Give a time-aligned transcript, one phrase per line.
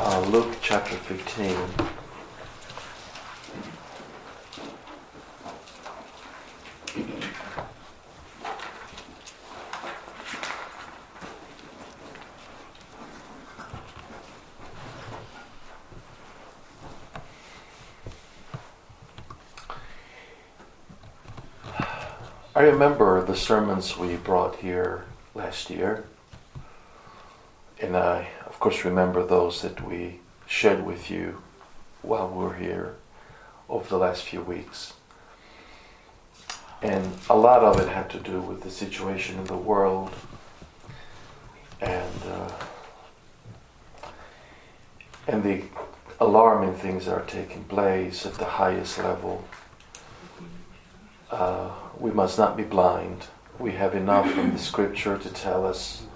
[0.00, 1.56] uh, Luke chapter 15.
[22.54, 25.04] I remember the sermons we brought here
[25.34, 26.04] last year.
[27.80, 28.28] And I,
[28.58, 31.40] of course, remember those that we shared with you
[32.02, 32.96] while we were here
[33.68, 34.94] over the last few weeks.
[36.82, 40.10] And a lot of it had to do with the situation in the world
[41.80, 42.50] and uh,
[45.28, 45.62] and the
[46.18, 49.44] alarming things that are taking place at the highest level.
[51.30, 53.28] Uh, we must not be blind.
[53.60, 56.07] We have enough from the scripture to tell us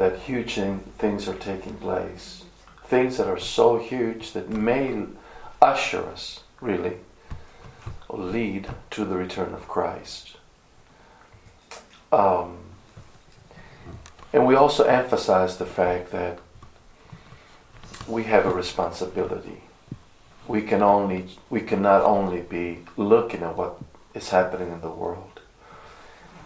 [0.00, 0.54] that huge
[0.96, 2.44] things are taking place.
[2.84, 5.04] Things that are so huge that may
[5.60, 6.96] usher us, really,
[8.08, 10.38] or lead to the return of Christ.
[12.10, 12.60] Um,
[14.32, 16.38] and we also emphasize the fact that
[18.08, 19.64] we have a responsibility.
[20.48, 23.78] We can only we can not only be looking at what
[24.14, 25.40] is happening in the world.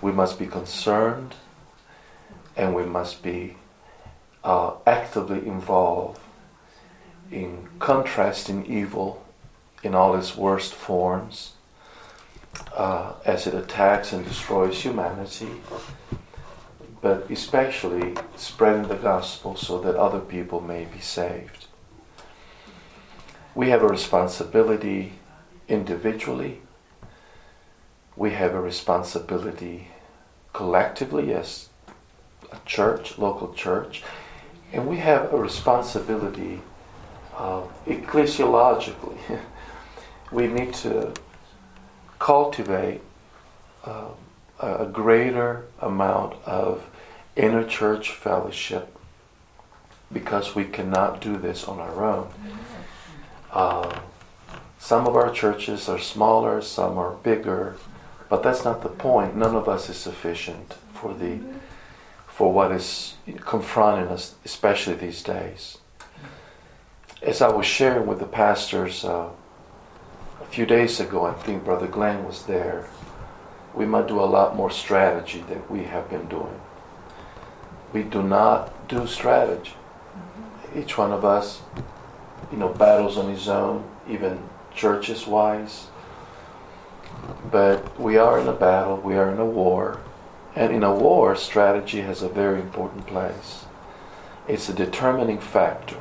[0.03, 1.37] We must be concerned
[2.57, 3.57] and we must be
[4.43, 6.21] uh, actively involved
[7.31, 9.25] in contrasting evil
[9.83, 11.53] in all its worst forms
[12.75, 15.49] uh, as it attacks and destroys humanity,
[17.01, 21.67] but especially spreading the gospel so that other people may be saved.
[23.55, 25.15] We have a responsibility
[25.69, 26.61] individually
[28.17, 29.89] we have a responsibility
[30.53, 31.69] collectively as
[32.55, 34.03] a church, local church,
[34.73, 36.61] and we have a responsibility
[37.37, 39.19] uh, ecclesiologically.
[40.33, 41.13] we need to
[42.19, 43.01] cultivate
[43.85, 44.09] uh,
[44.61, 46.89] a greater amount of
[47.37, 48.97] inner church fellowship
[50.13, 52.29] because we cannot do this on our own.
[53.51, 54.01] Uh,
[54.79, 57.77] some of our churches are smaller, some are bigger.
[58.29, 59.37] But that's not the point.
[59.37, 61.39] None of us is sufficient for the
[62.35, 65.79] for what is confronting us, especially these days.
[67.23, 69.29] As I was sharing with the pastors uh,
[70.41, 72.89] a few days ago, I think Brother Glenn was there.
[73.73, 76.61] We might do a lot more strategy than we have been doing.
[77.93, 79.75] We do not do strategy.
[80.77, 81.63] Each one of us,
[82.51, 84.41] you know, battles on his own, even
[84.75, 85.87] churches wise.
[87.53, 90.01] But we are in a battle, we are in a war,
[90.57, 93.65] and in a war, strategy has a very important place.
[94.47, 95.97] It's a determining factor.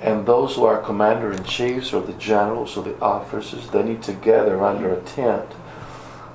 [0.00, 4.02] And those who are commander in chiefs or the generals or the officers, they need
[4.02, 5.48] to gather under a tent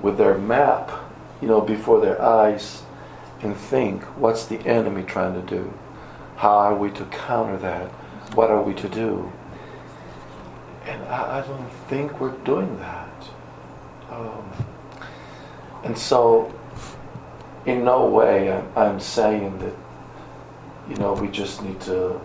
[0.00, 0.90] with their map,
[1.40, 2.82] you know, before their eyes
[3.42, 5.72] and think, what's the enemy trying to do?
[6.36, 7.88] How are we to counter that?
[8.34, 9.30] What are we to do?
[10.86, 13.24] And I, I don't think we're doing that.
[14.10, 14.50] Um,
[15.84, 16.52] and so,
[17.66, 19.74] in no way I'm, I'm saying that,
[20.88, 22.20] you know, we just need to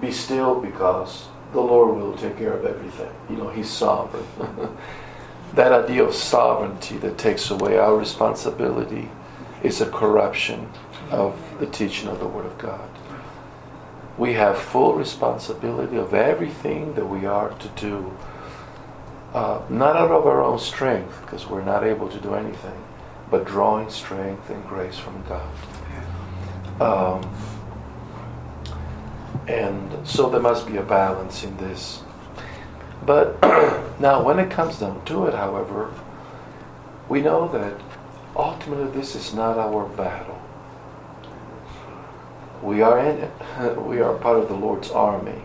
[0.00, 3.10] be still because the Lord will take care of everything.
[3.30, 4.26] You know, He's sovereign.
[5.54, 9.08] that idea of sovereignty that takes away our responsibility
[9.62, 10.68] is a corruption
[11.10, 12.88] of the teaching of the Word of God.
[14.16, 18.12] We have full responsibility of everything that we are to do
[19.34, 22.82] uh, not out of our own strength, because we're not able to do anything,
[23.30, 25.50] but drawing strength and grace from God.
[26.80, 27.34] Um,
[29.46, 32.02] and so there must be a balance in this.
[33.04, 33.40] But
[34.00, 35.92] now, when it comes down to it, however,
[37.08, 37.80] we know that
[38.36, 40.40] ultimately this is not our battle.
[42.62, 43.30] We are in it.
[43.78, 45.42] We are part of the Lord's army.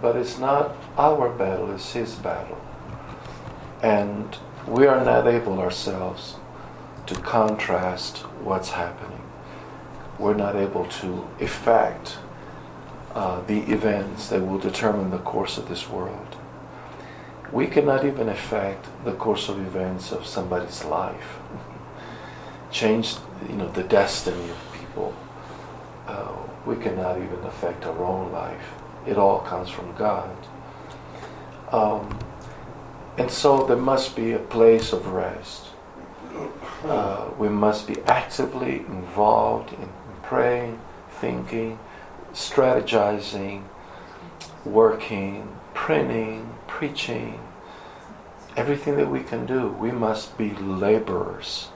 [0.00, 2.60] But it's not our battle, it's His battle.
[3.82, 4.36] And
[4.66, 6.36] we are not able ourselves
[7.08, 9.22] to contrast what's happening.
[10.18, 12.18] We're not able to effect
[13.14, 16.36] uh, the events that will determine the course of this world.
[17.50, 21.38] We cannot even affect the course of events of somebody's life,
[22.70, 23.14] change
[23.48, 25.14] you know the destiny of people.
[26.06, 26.32] Uh,
[26.66, 28.74] we cannot even affect our own life.
[29.06, 30.36] It all comes from God.
[31.72, 32.18] Um,
[33.16, 35.68] and so there must be a place of rest.
[36.84, 39.88] Uh, we must be actively involved in
[40.22, 40.80] praying,
[41.20, 41.78] thinking,
[42.32, 43.64] strategizing,
[44.64, 47.40] working, printing, preaching,
[48.56, 51.68] everything that we can do, we must be laborers.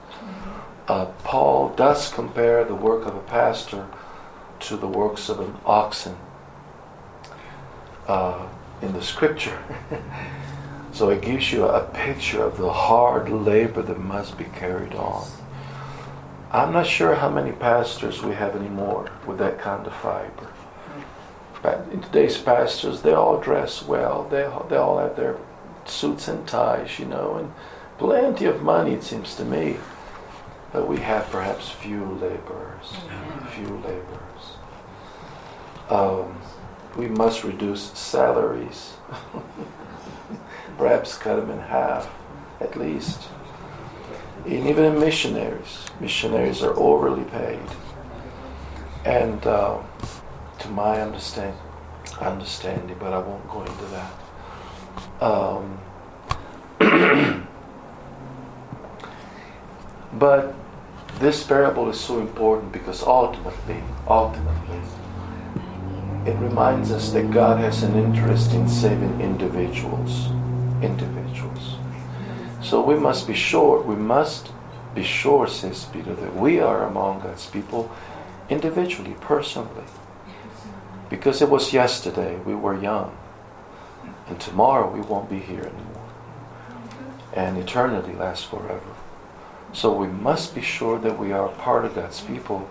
[0.87, 3.87] Uh, Paul does compare the work of a pastor
[4.59, 6.17] to the works of an oxen
[8.07, 8.47] uh,
[8.81, 9.61] in the scripture.
[10.93, 15.27] so it gives you a picture of the hard labor that must be carried on.
[16.51, 20.47] I'm not sure how many pastors we have anymore with that kind of fiber.
[21.63, 24.27] But in today's pastors, they all dress well.
[24.29, 25.37] They, they all have their
[25.85, 27.51] suits and ties, you know, and
[27.97, 29.77] plenty of money, it seems to me.
[30.71, 32.97] But we have perhaps few laborers.
[33.55, 34.57] Few laborers.
[35.89, 36.39] Um,
[36.95, 38.93] we must reduce salaries.
[40.77, 42.11] perhaps cut them in half,
[42.59, 43.29] at least.
[44.45, 47.59] And even in missionaries, missionaries are overly paid.
[49.05, 49.81] And uh,
[50.59, 51.59] to my understanding,
[52.19, 54.11] understanding, but I won't go into that.
[55.21, 55.79] Um,
[60.13, 60.53] but
[61.19, 64.81] this parable is so important because ultimately, ultimately,
[66.25, 70.29] it reminds us that God has an interest in saving individuals.
[70.83, 71.77] Individuals.
[72.61, 74.51] So we must be sure, we must
[74.93, 77.91] be sure, says Peter, that we are among God's people
[78.49, 79.85] individually, personally.
[81.09, 83.17] Because it was yesterday, we were young.
[84.27, 86.09] And tomorrow we won't be here anymore.
[87.33, 88.95] And eternity lasts forever.
[89.73, 92.69] So we must be sure that we are part of God's people.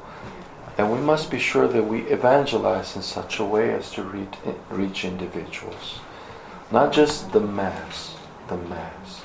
[0.78, 4.02] And we must be sure that we evangelize in such a way as to
[4.70, 6.00] reach, individuals.
[6.72, 8.16] Not just the mass,
[8.48, 9.20] the mass,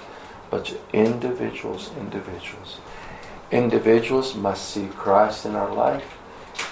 [0.49, 2.79] but individuals, individuals.
[3.51, 6.17] Individuals must see Christ in our life.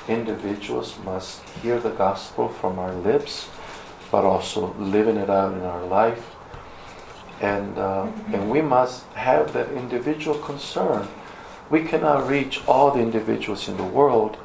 [0.10, 3.48] Individuals must hear the gospel from our lips,
[4.12, 6.36] but also living it out in our life.
[7.40, 11.08] And, uh, and we must have that individual concern.
[11.70, 14.36] We cannot reach all the individuals in the world,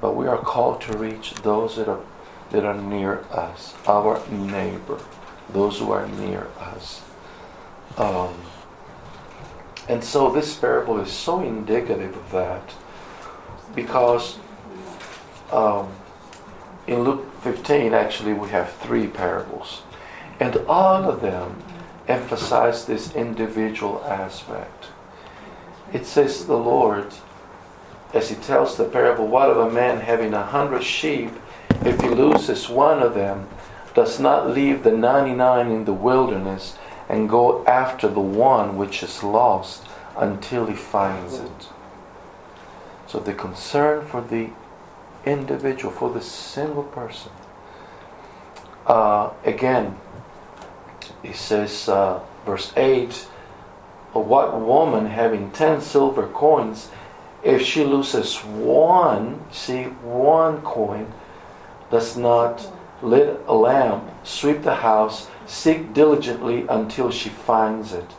[0.00, 2.00] but we are called to reach those that are,
[2.50, 4.98] that are near us, our neighbor,
[5.52, 7.02] those who are near us.
[7.96, 8.34] Um,
[9.88, 12.74] and so this parable is so indicative of that
[13.74, 14.38] because
[15.52, 15.92] um,
[16.86, 19.82] in Luke 15, actually, we have three parables.
[20.38, 21.62] And all of them
[22.08, 24.86] emphasize this individual aspect.
[25.92, 27.12] It says the Lord,
[28.14, 31.30] as he tells the parable, what of a man having a hundred sheep,
[31.84, 33.48] if he loses one of them,
[33.94, 36.76] does not leave the 99 in the wilderness
[37.08, 39.84] and go after the one which is lost
[40.16, 41.68] until he finds it.
[43.06, 44.50] So the concern for the
[45.24, 47.32] individual, for the single person.
[48.86, 49.96] Uh, again,
[51.22, 53.12] he says, uh, verse 8
[54.12, 56.90] What woman having 10 silver coins,
[57.42, 61.12] if she loses one, see, one coin,
[61.90, 62.70] does not
[63.02, 68.10] lit a lamp, sweep the house, seek diligently until she finds it.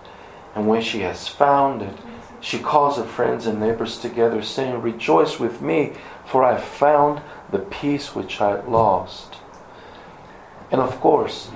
[0.55, 1.97] And when she has found it,
[2.41, 5.93] she calls her friends and neighbors together, saying, Rejoice with me,
[6.25, 9.35] for I have found the piece which I lost.
[10.71, 11.51] And of course,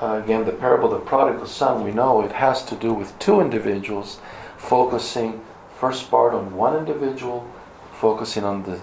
[0.00, 3.18] uh, again, the parable of the prodigal son, we know it has to do with
[3.18, 4.20] two individuals
[4.56, 5.40] focusing
[5.78, 7.48] first part on one individual,
[7.92, 8.80] focusing on the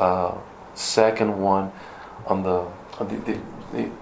[0.00, 0.36] uh,
[0.74, 1.70] second one,
[2.26, 2.66] on the,
[3.04, 3.40] the, the,
[3.72, 3.92] the, you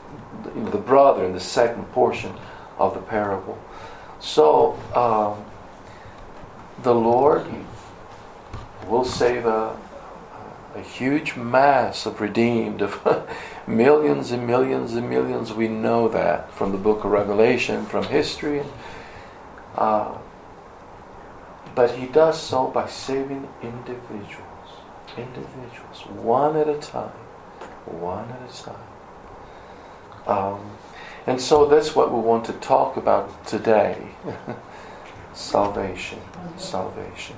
[0.54, 2.32] know, the brother in the second portion
[2.78, 3.58] of the parable.
[4.20, 5.44] So, um,
[6.82, 7.46] the Lord
[8.86, 9.76] will save a,
[10.74, 13.28] a huge mass of redeemed, of
[13.66, 15.52] millions and millions and millions.
[15.52, 18.62] We know that from the book of Revelation, from history.
[19.74, 20.16] Uh,
[21.74, 24.44] but He does so by saving individuals.
[25.16, 27.10] Individuals, one at a time.
[27.86, 28.85] One at a time.
[30.26, 30.72] Um,
[31.26, 33.96] and so that's what we want to talk about today.
[35.34, 36.20] salvation.
[36.56, 37.36] Salvation.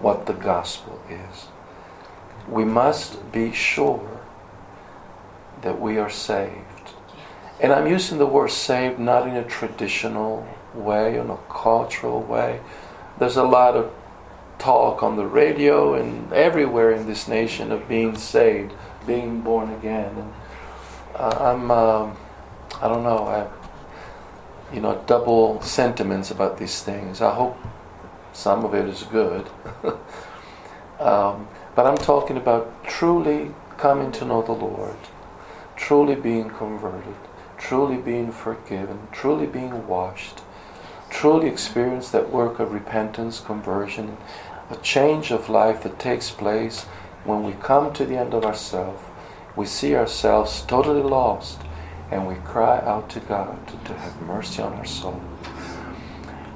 [0.00, 1.46] What the gospel is.
[2.48, 4.20] We must be sure
[5.62, 6.94] that we are saved.
[7.60, 12.60] And I'm using the word saved not in a traditional way, in a cultural way.
[13.18, 13.92] There's a lot of
[14.58, 18.72] talk on the radio and everywhere in this nation of being saved,
[19.06, 20.16] being born again.
[20.16, 20.32] And
[21.14, 22.16] uh, I'm, um,
[22.80, 23.46] I don't know, I
[24.72, 27.20] you know, double sentiments about these things.
[27.20, 27.56] I hope
[28.32, 29.46] some of it is good.
[30.98, 34.96] um, but I'm talking about truly coming to know the Lord,
[35.76, 37.16] truly being converted,
[37.58, 40.40] truly being forgiven, truly being washed,
[41.10, 44.16] truly experience that work of repentance, conversion,
[44.70, 46.84] a change of life that takes place
[47.24, 49.02] when we come to the end of ourselves,
[49.56, 51.60] we see ourselves totally lost,
[52.10, 55.20] and we cry out to God to, to have mercy on our soul.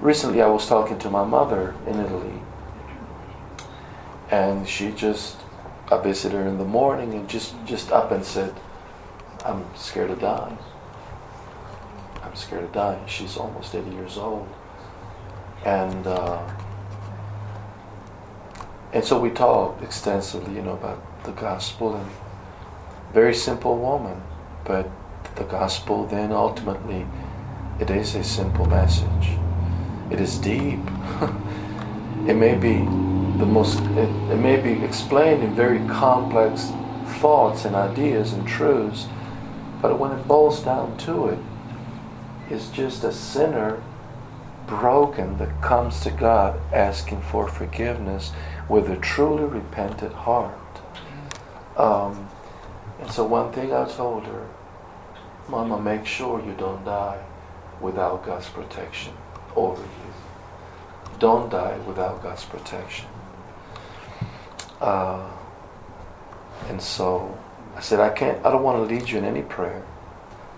[0.00, 2.40] Recently, I was talking to my mother in Italy,
[4.30, 5.36] and she just,
[5.90, 8.54] I visited her in the morning and just, just up and said,
[9.44, 10.56] I'm scared to die.
[12.22, 13.06] I'm scared of dying.
[13.06, 14.48] She's almost 80 years old.
[15.64, 16.42] And, uh,
[18.92, 22.10] and so we talked extensively, you know, about the gospel and
[23.12, 24.20] very simple woman,
[24.64, 24.90] but
[25.36, 27.06] the gospel then ultimately
[27.80, 29.36] it is a simple message.
[30.10, 30.80] It is deep.
[32.26, 32.78] it may be
[33.38, 36.72] the most it, it may be explained in very complex
[37.20, 39.06] thoughts and ideas and truths,
[39.82, 41.38] but when it boils down to it,
[42.48, 43.82] it's just a sinner
[44.66, 48.32] broken that comes to God asking for forgiveness
[48.68, 50.54] with a truly repentant heart.
[51.76, 52.28] Um,
[53.00, 54.46] and so one thing I told her,
[55.48, 57.22] Mama, make sure you don't die
[57.80, 59.12] without God's protection
[59.54, 61.18] over you.
[61.18, 63.06] Don't die without God's protection.
[64.80, 65.28] Uh,
[66.68, 67.38] and so
[67.76, 69.82] I said, I can't, I don't want to lead you in any prayer.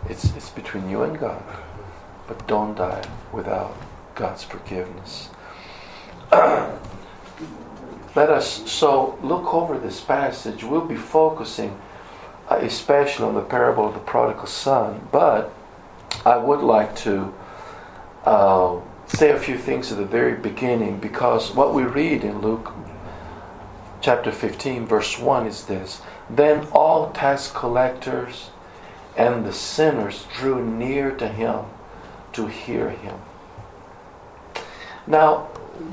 [0.08, 1.42] It's, it's between you and God.
[2.26, 3.02] But don't die
[3.32, 3.76] without
[4.14, 5.30] God's forgiveness.
[6.32, 10.64] Let us so look over this passage.
[10.64, 11.78] We'll be focusing
[12.50, 15.52] especially on the parable of the prodigal son, but
[16.24, 17.34] I would like to
[18.24, 22.72] uh, say a few things at the very beginning because what we read in Luke
[24.00, 26.00] chapter 15, verse 1 is this
[26.30, 28.50] Then all tax collectors
[29.16, 31.64] and the sinners drew near to him
[32.32, 33.18] to hear him.
[35.06, 35.48] Now,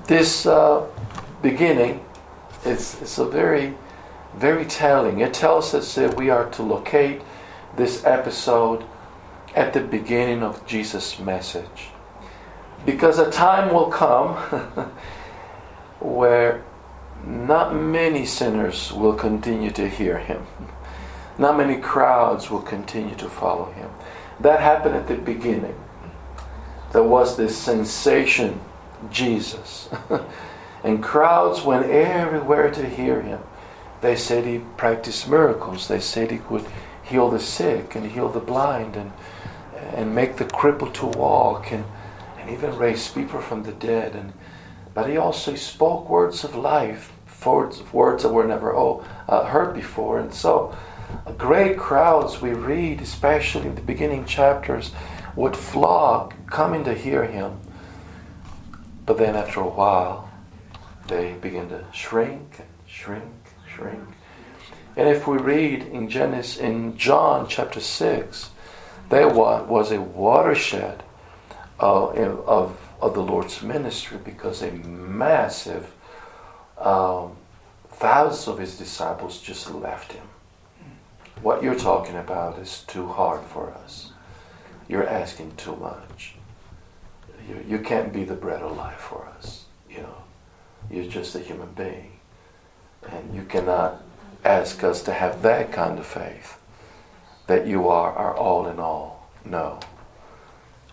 [0.08, 0.86] this uh,
[1.42, 2.06] beginning
[2.66, 3.74] is, is a very,
[4.38, 5.20] very telling.
[5.20, 7.22] It tells us that we are to locate
[7.75, 8.84] this episode
[9.56, 11.89] at the beginning of Jesus' message.
[12.86, 14.36] Because a time will come
[16.00, 16.63] where
[17.25, 20.46] not many sinners will continue to hear him.
[21.38, 23.89] Not many crowds will continue to follow him.
[24.39, 25.75] That happened at the beginning.
[26.92, 28.60] There was this sensation,
[29.12, 29.89] Jesus.
[30.84, 33.39] and crowds went everywhere to hear him.
[34.02, 35.88] They said he practiced miracles.
[35.88, 36.66] They said he could
[37.04, 39.12] heal the sick and heal the blind and,
[39.94, 41.86] and make the crippled to walk and,
[42.40, 44.16] and even raise people from the dead.
[44.16, 44.34] And,
[44.94, 47.12] but he also spoke words of life
[47.46, 50.20] words, words that were never oh, uh, heard before.
[50.20, 50.75] And so,
[51.38, 54.92] great crowds we read, especially in the beginning chapters,
[55.36, 57.60] would flock coming to hear him.
[59.06, 60.30] But then after a while,
[61.08, 63.24] they begin to shrink and shrink,
[63.75, 64.00] shrink.
[64.98, 68.50] And if we read in Genesis, in John chapter six,
[69.10, 71.03] there was a watershed
[71.79, 75.94] uh, of of the Lord's ministry because a massive
[76.77, 77.36] um,
[77.89, 80.25] thousands of his disciples just left him.
[81.41, 84.12] What you're talking about is too hard for us.
[84.88, 86.36] You're asking too much.
[87.48, 89.65] You, you can't be the bread of life for us.
[89.89, 90.17] You know,
[90.89, 92.15] you're just a human being,
[93.12, 94.02] and you cannot
[94.44, 96.58] ask us to have that kind of faith
[97.48, 99.30] that you are our all in all.
[99.44, 99.80] No,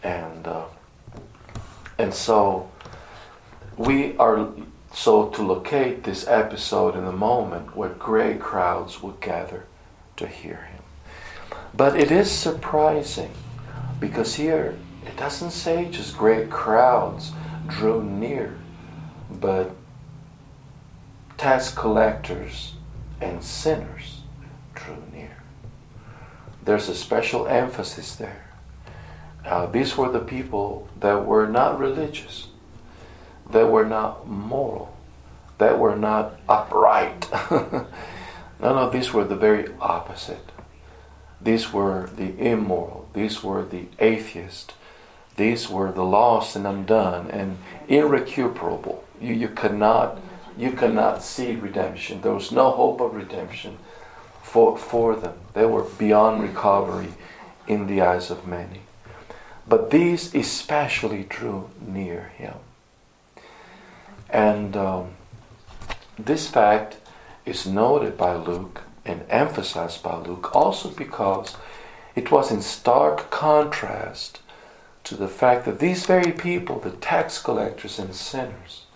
[0.02, 0.66] and uh,
[1.99, 2.71] and so
[3.76, 4.50] we are
[4.92, 9.64] so to locate this episode in the moment where great crowds would gather
[10.16, 10.83] to hear him.
[11.75, 13.33] But it is surprising
[13.99, 14.76] because here
[15.07, 17.33] it doesn't say just great crowds
[17.69, 18.54] drew near,
[19.31, 19.75] but
[21.42, 22.75] tax collectors
[23.20, 24.20] and sinners
[24.76, 25.42] drew near.
[26.64, 28.46] There's a special emphasis there.
[29.44, 32.46] Uh, these were the people that were not religious
[33.50, 34.96] that were not moral,
[35.58, 37.28] that were not upright.
[37.50, 37.87] None
[38.61, 40.52] of these were the very opposite.
[41.40, 44.75] These were the immoral, these were the atheist,
[45.37, 47.58] these were the lost and undone and
[47.88, 49.02] irrecuperable.
[49.20, 50.20] You, you cannot
[50.56, 52.21] you cannot see redemption.
[52.21, 53.78] There was no hope of redemption
[54.42, 55.35] for, for them.
[55.54, 57.14] They were beyond recovery
[57.66, 58.82] in the eyes of many.
[59.66, 62.54] But these especially drew near him.
[64.28, 65.11] And um,
[66.18, 66.97] this fact
[67.44, 71.56] is noted by Luke and emphasized by Luke also because
[72.14, 74.40] it was in stark contrast
[75.04, 78.87] to the fact that these very people, the tax collectors and sinners,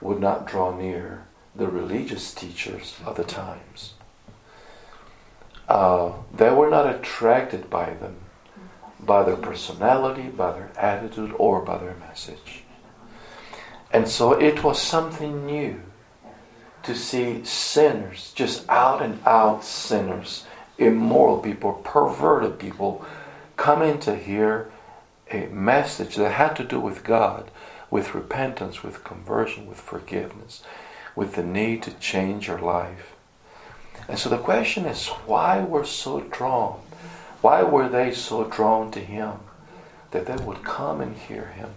[0.00, 3.94] would not draw near the religious teachers of the times.
[5.68, 8.16] Uh, they were not attracted by them,
[9.00, 12.62] by their personality, by their attitude, or by their message.
[13.92, 15.80] And so it was something new
[16.82, 20.44] to see sinners, just out and out sinners,
[20.78, 23.04] immoral people, perverted people,
[23.56, 24.70] coming to hear
[25.32, 27.50] a message that had to do with God,
[27.90, 30.62] with repentance, with conversion, with forgiveness,
[31.14, 33.14] with the need to change your life.
[34.08, 36.80] And so the question is why were so drawn?
[37.40, 39.34] Why were they so drawn to him
[40.10, 41.70] that they would come and hear him?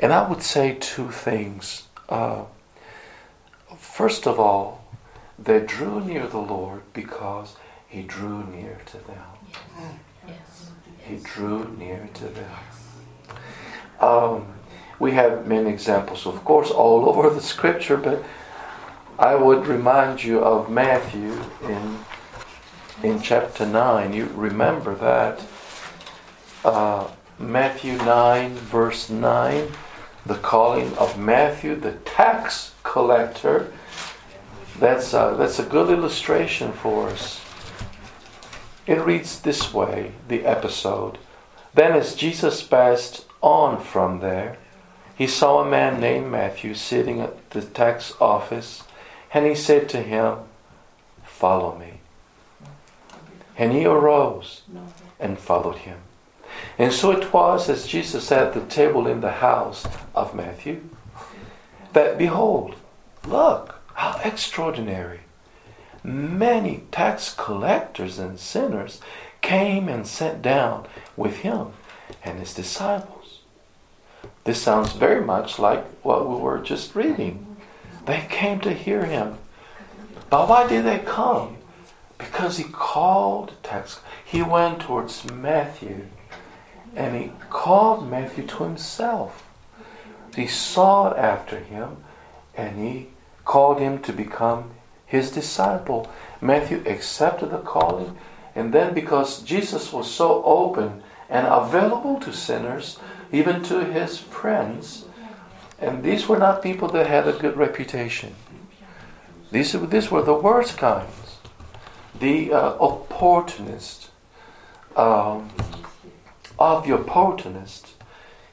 [0.00, 1.84] And I would say two things.
[2.08, 2.44] Uh,
[3.76, 4.84] first of all,
[5.38, 7.56] they drew near the Lord because
[7.88, 9.96] he drew near to them.
[10.26, 10.70] Yes.
[11.04, 12.50] He drew near to them.
[14.00, 14.46] Um,
[15.02, 18.22] we have many examples, of course, all over the scripture, but
[19.18, 21.32] I would remind you of Matthew
[21.68, 21.98] in
[23.02, 24.12] in chapter 9.
[24.12, 25.42] You remember that.
[26.64, 29.72] Uh, Matthew 9, verse 9,
[30.24, 33.72] the calling of Matthew, the tax collector.
[34.78, 37.40] That's a, that's a good illustration for us.
[38.86, 41.18] It reads this way the episode.
[41.74, 44.58] Then, as Jesus passed on from there,
[45.16, 48.82] he saw a man named Matthew sitting at the tax office,
[49.32, 50.38] and he said to him,
[51.24, 52.00] Follow me.
[53.56, 54.62] And he arose
[55.18, 55.98] and followed him.
[56.78, 60.82] And so it was as Jesus sat at the table in the house of Matthew
[61.92, 62.74] that behold,
[63.26, 65.20] look, how extraordinary.
[66.02, 69.00] Many tax collectors and sinners
[69.40, 71.68] came and sat down with him
[72.24, 73.11] and his disciples.
[74.44, 77.56] This sounds very much like what we were just reading.
[78.06, 79.38] They came to hear him.
[80.30, 81.58] But why did they come?
[82.18, 84.00] Because he called tax.
[84.24, 86.06] He went towards Matthew
[86.96, 89.46] and he called Matthew to himself.
[90.34, 91.98] He sought after him
[92.54, 93.08] and he
[93.44, 94.70] called him to become
[95.06, 96.10] his disciple.
[96.40, 98.16] Matthew accepted the calling,
[98.54, 102.98] and then because Jesus was so open and available to sinners,
[103.32, 105.06] even to his friends,
[105.78, 108.34] and these were not people that had a good reputation.
[109.50, 111.38] These, these were the worst kinds.
[112.18, 114.10] The uh, opportunists,
[114.96, 115.50] um,
[116.58, 117.94] of the opportunists,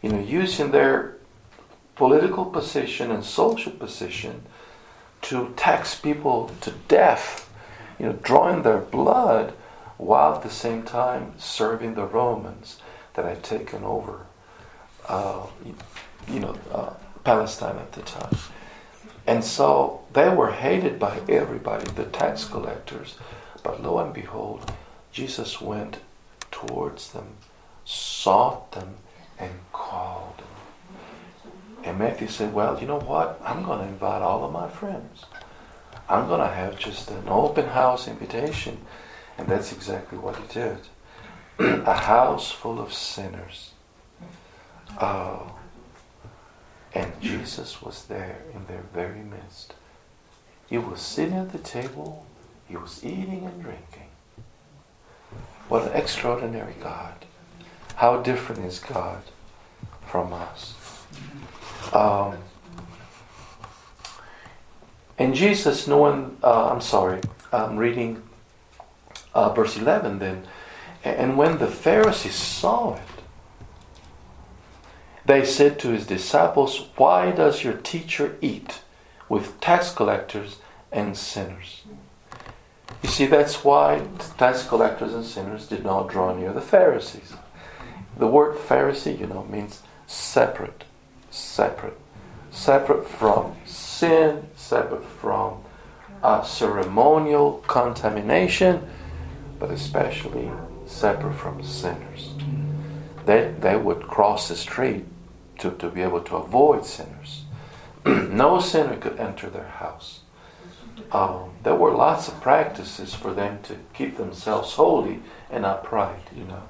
[0.02, 1.18] you know, using their
[1.96, 4.44] political position and social position
[5.22, 7.50] to tax people to death,
[8.00, 9.54] you know, drawing their blood
[9.98, 12.80] while at the same time serving the Romans
[13.16, 14.26] that had taken over,
[15.10, 15.46] uh,
[16.28, 16.94] you know, uh,
[17.24, 18.38] Palestine at the time.
[19.28, 23.18] And so they were hated by everybody, the tax collectors.
[23.64, 24.72] But lo and behold,
[25.12, 25.98] Jesus went
[26.52, 27.28] towards them,
[27.86, 28.98] sought them,
[29.38, 31.84] and called them.
[31.84, 33.40] And Matthew said, Well, you know what?
[33.44, 35.26] I'm going to invite all of my friends.
[36.08, 38.80] I'm going to have just an open house invitation.
[39.38, 40.78] And that's exactly what he did.
[41.86, 43.72] a house full of sinners.
[45.00, 45.56] Oh.
[46.94, 49.74] And Jesus was there in their very midst.
[50.68, 52.26] He was sitting at the table,
[52.68, 54.10] he was eating and drinking.
[55.68, 57.26] What an extraordinary God.
[57.96, 59.22] How different is God
[60.08, 60.76] from us?
[61.94, 62.38] Um,
[65.18, 68.24] and Jesus, knowing, uh, I'm sorry, I'm reading
[69.34, 70.44] uh, verse 11 then.
[71.04, 73.19] And when the Pharisees saw it,
[75.30, 78.82] they said to his disciples, Why does your teacher eat
[79.30, 80.58] with tax collectors
[80.92, 81.84] and sinners?
[83.04, 87.34] You see, that's why tax collectors and sinners did not draw near the Pharisees.
[88.18, 90.84] The word Pharisee, you know, means separate
[91.32, 91.98] separate.
[92.52, 95.62] Separate from sin, separate from
[96.24, 98.88] uh, ceremonial contamination,
[99.60, 100.52] but especially
[100.88, 102.34] separate from sinners.
[103.26, 105.06] They, they would cross the street
[105.60, 107.44] to, to be able to avoid sinners.
[108.06, 110.22] no sinner could enter their house.
[111.12, 116.44] Um, there were lots of practices for them to keep themselves holy and upright, you
[116.44, 116.64] know.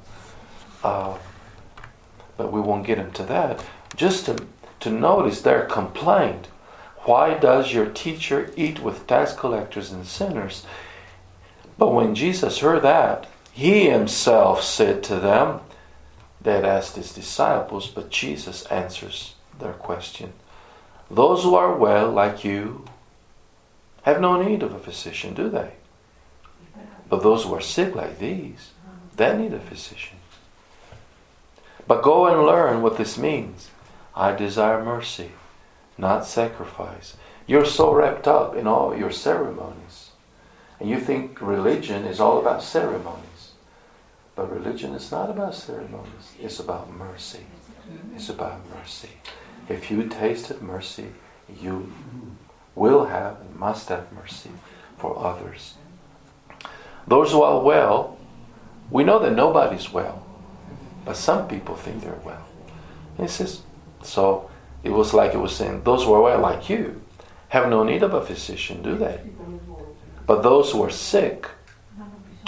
[0.84, 1.18] Uh,
[2.38, 3.64] but we won't get into that.
[3.96, 4.46] Just to
[4.80, 6.48] to notice their complaint.
[7.04, 10.66] Why does your teacher eat with tax collectors and sinners?
[11.78, 15.62] But when Jesus heard that, he himself said to them,
[16.42, 20.34] they had asked his disciples, but Jesus answers their question.
[21.12, 22.86] Those who are well, like you,
[24.04, 25.74] have no need of a physician, do they?
[27.10, 28.72] But those who are sick, like these,
[29.16, 30.18] they need a physician.
[31.88, 33.70] But go and learn what this means.
[34.16, 35.32] I desire mercy,
[35.98, 37.18] not sacrifice.
[37.48, 40.12] You're so wrapped up in all your ceremonies.
[40.80, 43.29] And you think religion is all about ceremonies.
[44.40, 47.46] But religion is not about ceremonies, it's about mercy.
[48.16, 49.10] It's about mercy.
[49.68, 51.08] If you tasted mercy,
[51.62, 51.92] you
[52.74, 54.52] will have and must have mercy
[54.98, 55.74] for others.
[57.06, 58.18] Those who are well,
[58.90, 60.26] we know that nobody's well,
[61.04, 62.48] but some people think they're well.
[63.18, 63.64] He says,
[64.04, 64.50] so
[64.86, 67.02] it was like it was saying, those who are well, like you,
[67.50, 69.20] have no need of a physician, do they?
[70.26, 71.50] But those who are sick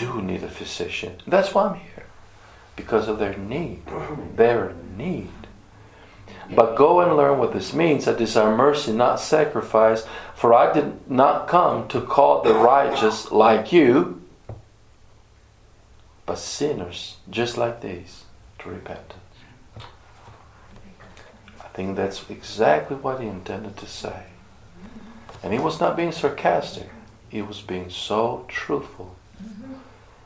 [0.02, 1.18] do need a physician.
[1.28, 2.08] That's why I'm here,
[2.76, 3.84] because of their need.
[4.36, 5.30] Their need.
[6.56, 8.08] But go and learn what this means.
[8.08, 10.06] Is our mercy, not sacrifice.
[10.36, 14.22] For I did not come to call the righteous like you,
[16.26, 18.26] but sinners just like these
[18.60, 19.20] to repentance.
[21.60, 24.24] I think that's exactly what he intended to say.
[25.44, 26.90] And he was not being sarcastic,
[27.30, 29.16] he was being so truthful.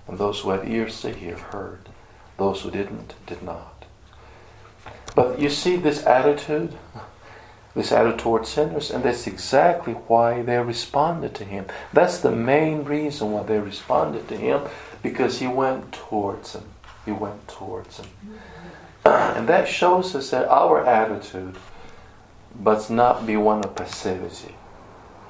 [0.08, 1.90] And those who had ears to hear heard,
[2.38, 3.86] those who didn't, did not.
[5.16, 6.78] But you see this attitude,
[7.74, 11.66] this attitude towards sinners, and that's exactly why they responded to him.
[11.94, 14.62] That's the main reason why they responded to him,
[15.02, 16.66] because he went towards them.
[17.06, 18.08] He went towards them.
[19.06, 21.58] And that shows us that our attitude
[22.60, 24.56] must not be one of passivity.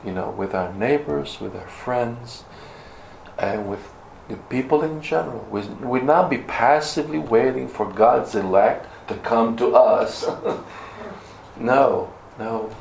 [0.05, 2.43] You know, with our neighbors, with our friends,
[3.37, 3.81] and with
[4.27, 5.47] the people in general.
[5.51, 10.25] We would not be passively waiting for God's elect to come to us.
[11.59, 12.75] no, no.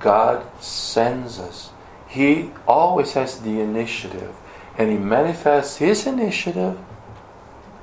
[0.00, 1.70] God sends us.
[2.08, 4.34] He always has the initiative,
[4.76, 6.78] and He manifests His initiative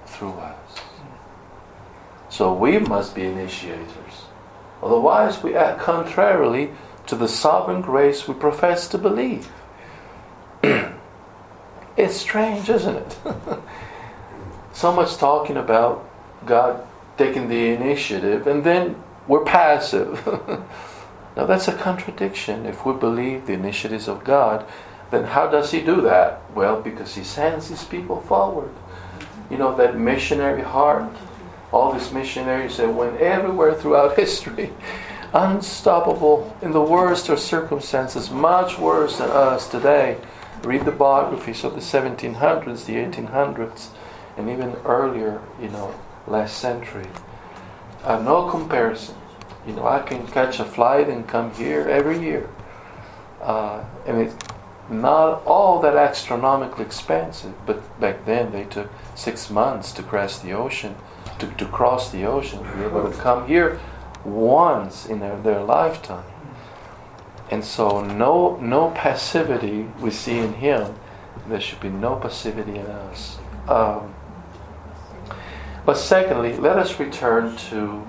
[0.05, 0.79] through us.
[2.29, 4.25] So we must be initiators.
[4.83, 6.71] Otherwise, we act contrarily
[7.07, 9.49] to the sovereign grace we profess to believe.
[11.97, 13.17] it's strange, isn't it?
[14.73, 16.07] so much talking about
[16.45, 18.95] God taking the initiative, and then
[19.27, 20.25] we're passive.
[21.35, 22.65] now, that's a contradiction.
[22.65, 24.65] If we believe the initiatives of God,
[25.09, 26.41] then how does He do that?
[26.53, 28.69] Well, because He sends His people forward.
[29.49, 31.11] You know, that missionary heart,
[31.71, 34.71] all these missionaries that went everywhere throughout history,
[35.33, 40.17] unstoppable in the worst of circumstances, much worse than us today.
[40.63, 43.89] Read the biographies of the 1700s, the 1800s,
[44.37, 45.93] and even earlier, you know,
[46.27, 47.07] last century.
[48.03, 49.15] Uh, no comparison.
[49.65, 52.49] You know, I can catch a flight and come here every year.
[53.41, 54.35] Uh, and it's
[54.89, 60.53] not all that astronomically expensive, but back then they took six months to cross the
[60.53, 60.95] ocean,
[61.39, 63.79] to, to cross the ocean, to be able to come here
[64.23, 66.23] once in their, their lifetime.
[67.49, 70.95] And so no no passivity we see in him.
[71.47, 73.37] There should be no passivity in us.
[73.67, 74.13] Um,
[75.85, 78.05] but secondly, let us return to.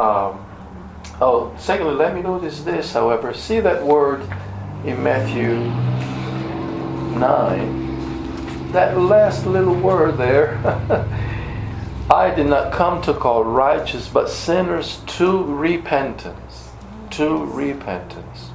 [0.00, 0.46] Um,
[1.20, 3.34] oh, secondly, let me notice this, however.
[3.34, 4.22] See that word
[4.84, 5.56] in Matthew
[7.18, 8.72] 9.
[8.72, 10.56] That last little word there.
[12.10, 16.49] I did not come to call righteous, but sinners to repentance.
[17.10, 18.50] To repentance.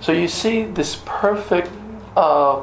[0.00, 1.70] So you see this perfect
[2.16, 2.62] uh,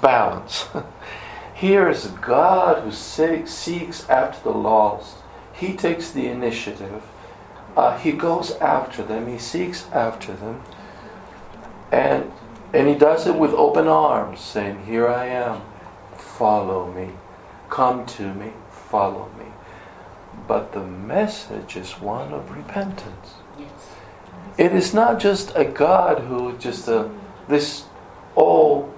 [0.00, 0.66] balance.
[1.54, 5.18] Here is God who seeks after the lost.
[5.52, 7.02] He takes the initiative.
[7.76, 9.28] Uh, he goes after them.
[9.28, 10.62] He seeks after them.
[11.90, 12.32] And,
[12.72, 15.62] and he does it with open arms, saying, Here I am.
[16.16, 17.10] Follow me.
[17.70, 18.52] Come to me.
[18.70, 19.46] Follow me.
[20.48, 23.34] But the message is one of repentance.
[24.58, 27.10] It is not just a God who just a,
[27.48, 27.84] this
[28.36, 28.92] old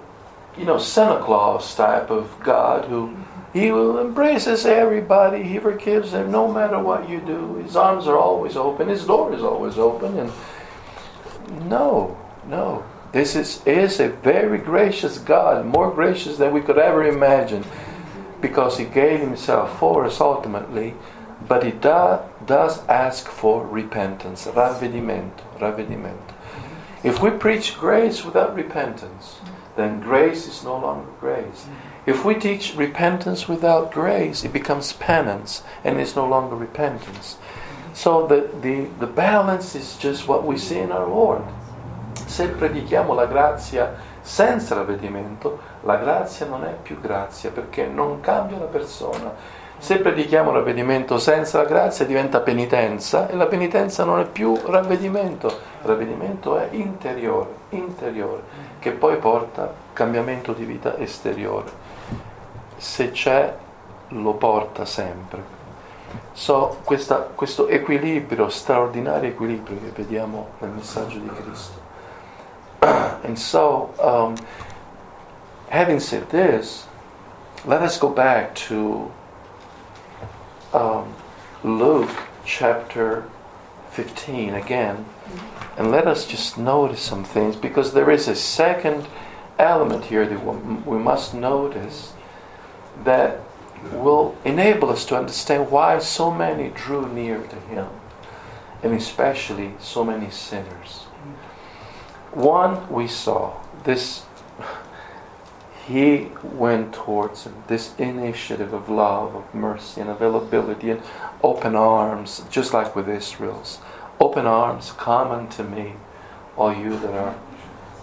[0.57, 3.15] you know, Santa Claus type of God who
[3.53, 5.43] he will embraces everybody.
[5.43, 7.55] He forgives them no matter what you do.
[7.55, 8.89] His arms are always open.
[8.89, 10.17] His door is always open.
[10.17, 12.83] And no, no.
[13.13, 17.63] This is, is a very gracious God, more gracious than we could ever imagine,
[18.41, 20.93] because He gave Himself for us ultimately.
[21.47, 26.33] But He do, does ask for repentance, ravvedimento, ravvedimento.
[27.03, 29.39] If we preach grace without repentance,
[29.75, 31.67] then grace is no longer grace.
[32.05, 37.37] If we teach repentance without grace, it becomes penance and is no longer repentance.
[37.93, 41.43] So the, the, the balance is just what we see in our Lord.
[42.27, 48.57] Se predichiamo la grazia senza ravvedimento, la grazia non è più grazia perché non cambia
[48.57, 49.33] la persona.
[49.77, 55.47] Se predichiamo ravvedimento senza la grazia diventa penitenza e la penitenza non è più ravvedimento,
[55.47, 58.41] il ravvedimento è interiore, interiore,
[58.79, 61.71] che poi porta cambiamento di vita esteriore.
[62.77, 63.53] Se c'è,
[64.09, 65.53] lo porta sempre.
[66.33, 71.79] So, questa, questo equilibrio, straordinario equilibrio che vediamo nel messaggio di Cristo.
[73.23, 74.35] And so, um,
[75.69, 76.87] having said this,
[77.65, 79.11] let us go back to
[80.73, 81.13] um,
[81.63, 82.09] Luke
[82.45, 83.29] chapter
[83.91, 85.05] 15 again,
[85.77, 89.07] and let us just notice some things because there is a second
[89.57, 92.13] element here that we must notice
[93.03, 93.39] that
[93.91, 97.87] will enable us to understand why so many drew near to Him,
[98.83, 101.03] and especially so many sinners.
[102.31, 104.25] One, we saw this,
[105.87, 111.01] He went towards this initiative of love, of mercy, and availability, and
[111.43, 113.79] open arms, just like with Israel's.
[114.19, 115.93] Open arms, come unto me,
[116.57, 117.35] all you that are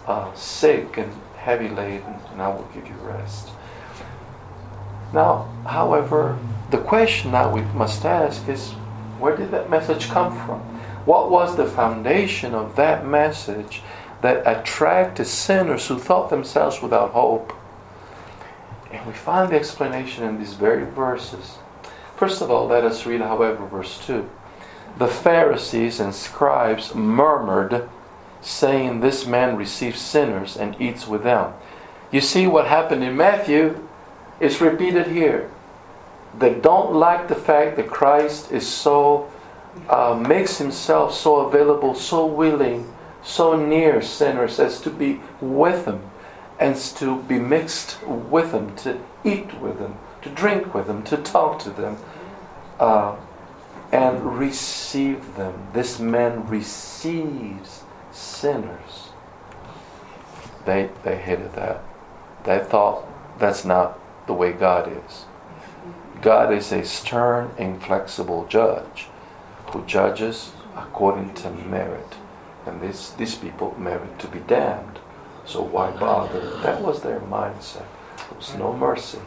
[0.07, 3.49] uh, sick and heavy laden, and I will give you rest.
[5.13, 6.39] Now, however,
[6.71, 8.71] the question that we must ask is
[9.19, 10.59] where did that message come from?
[11.05, 13.81] What was the foundation of that message
[14.21, 17.53] that attracted sinners who thought themselves without hope?
[18.93, 21.57] And we find the explanation in these very verses.
[22.15, 24.29] First of all, let us read, however, verse 2.
[24.99, 27.89] The Pharisees and scribes murmured,
[28.41, 31.53] saying, This man receives sinners and eats with them.
[32.11, 33.87] You see what happened in Matthew
[34.39, 35.49] is repeated here.
[36.37, 39.31] They don't like the fact that Christ is so,
[39.89, 46.11] uh, makes himself so available, so willing, so near sinners as to be with them
[46.63, 51.17] and to be mixed with them, to eat with them, to drink with them, to
[51.17, 51.97] talk to them,
[52.79, 53.17] uh,
[53.91, 55.67] and receive them.
[55.73, 59.09] This man receives sinners.
[60.65, 61.83] They, they hated that.
[62.45, 63.03] They thought
[63.37, 65.25] that's not the way God is.
[66.21, 69.07] God is a stern, inflexible judge
[69.67, 72.15] who judges according to merit.
[72.65, 74.99] And this, these people merit to be damned.
[75.45, 76.57] So why bother?
[76.61, 77.85] That was their mindset.
[78.17, 78.79] There was no mm-hmm.
[78.79, 79.19] mercy.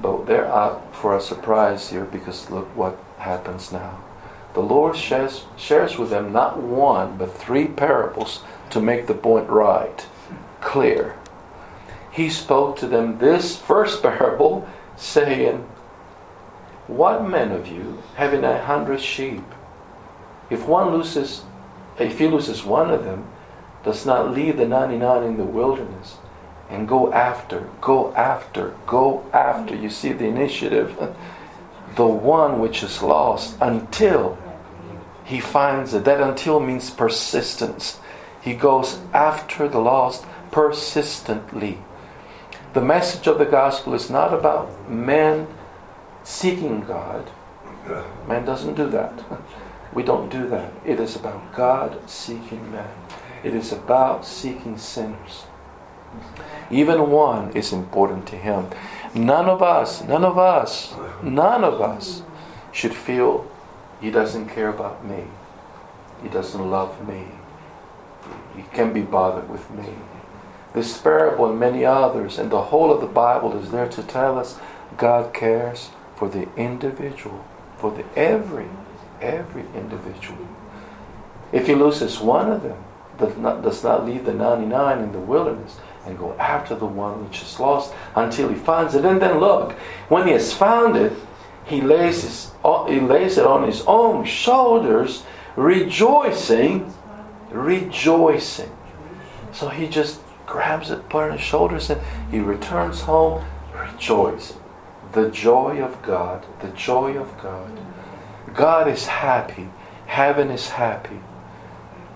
[0.00, 4.02] But they're out for a surprise here because look what happens now.
[4.54, 9.48] The Lord shares, shares with them not one, but three parables to make the point
[9.48, 10.06] right,
[10.60, 11.16] clear
[12.16, 14.66] he spoke to them this first parable,
[14.96, 15.58] saying,
[16.86, 19.44] What man of you, having a hundred sheep,
[20.48, 21.42] if one loses,
[21.98, 23.28] if he loses one of them,
[23.86, 26.16] does not leave the 99 in the wilderness
[26.68, 29.76] and go after, go after, go after.
[29.76, 31.14] You see the initiative.
[31.94, 34.36] The one which is lost until
[35.24, 36.04] he finds it.
[36.04, 38.00] That until means persistence.
[38.42, 41.78] He goes after the lost persistently.
[42.72, 45.46] The message of the gospel is not about man
[46.24, 47.30] seeking God.
[48.26, 49.12] Man doesn't do that.
[49.94, 50.74] We don't do that.
[50.84, 52.92] It is about God seeking man.
[53.46, 55.44] It is about seeking sinners.
[56.68, 58.66] Even one is important to him.
[59.14, 62.22] None of us, none of us, none of us
[62.72, 63.48] should feel
[64.00, 65.26] he doesn't care about me.
[66.24, 67.26] He doesn't love me.
[68.56, 69.94] He can't be bothered with me.
[70.74, 74.40] This parable and many others, and the whole of the Bible is there to tell
[74.40, 74.58] us
[74.96, 77.44] God cares for the individual,
[77.78, 78.66] for the every,
[79.20, 80.48] every individual.
[81.52, 82.82] If he loses one of them,
[83.18, 87.58] does not, leave the 99 in the wilderness and go after the one which is
[87.58, 89.04] lost until he finds it.
[89.04, 89.72] And then look,
[90.08, 91.12] when he has found it,
[91.64, 92.52] he lays, his,
[92.88, 95.24] he lays it on his own shoulders,
[95.56, 96.92] rejoicing,
[97.50, 98.70] rejoicing.
[99.52, 102.00] So he just grabs it, put it on his shoulders, and
[102.30, 104.60] he returns home rejoicing.
[105.12, 107.80] The joy of God, the joy of God.
[108.54, 109.68] God is happy,
[110.06, 111.20] heaven is happy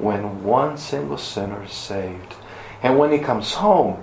[0.00, 2.34] when one single sinner is saved.
[2.82, 4.02] And when he comes home,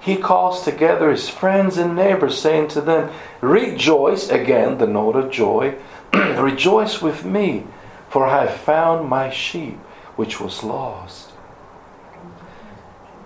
[0.00, 5.30] he calls together his friends and neighbors, saying to them, Rejoice, again, the note of
[5.30, 5.76] joy,
[6.12, 7.66] rejoice with me,
[8.08, 9.78] for I have found my sheep
[10.16, 11.30] which was lost.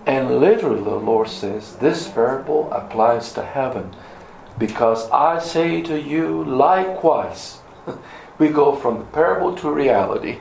[0.06, 3.94] And literally, the Lord says, this parable applies to heaven
[4.58, 7.60] because I say to you, likewise.
[8.38, 10.38] we go from the parable to reality,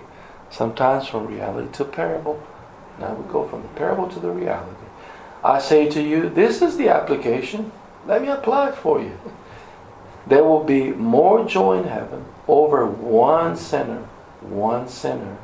[0.54, 2.42] sometimes from reality to parable.
[3.00, 4.86] Now we go from the parable to the reality.
[5.44, 7.72] I say to you, this is the application.
[8.06, 9.18] Let me apply it for you.
[10.28, 14.08] There will be more joy in heaven over one sinner,
[14.42, 15.38] one sinner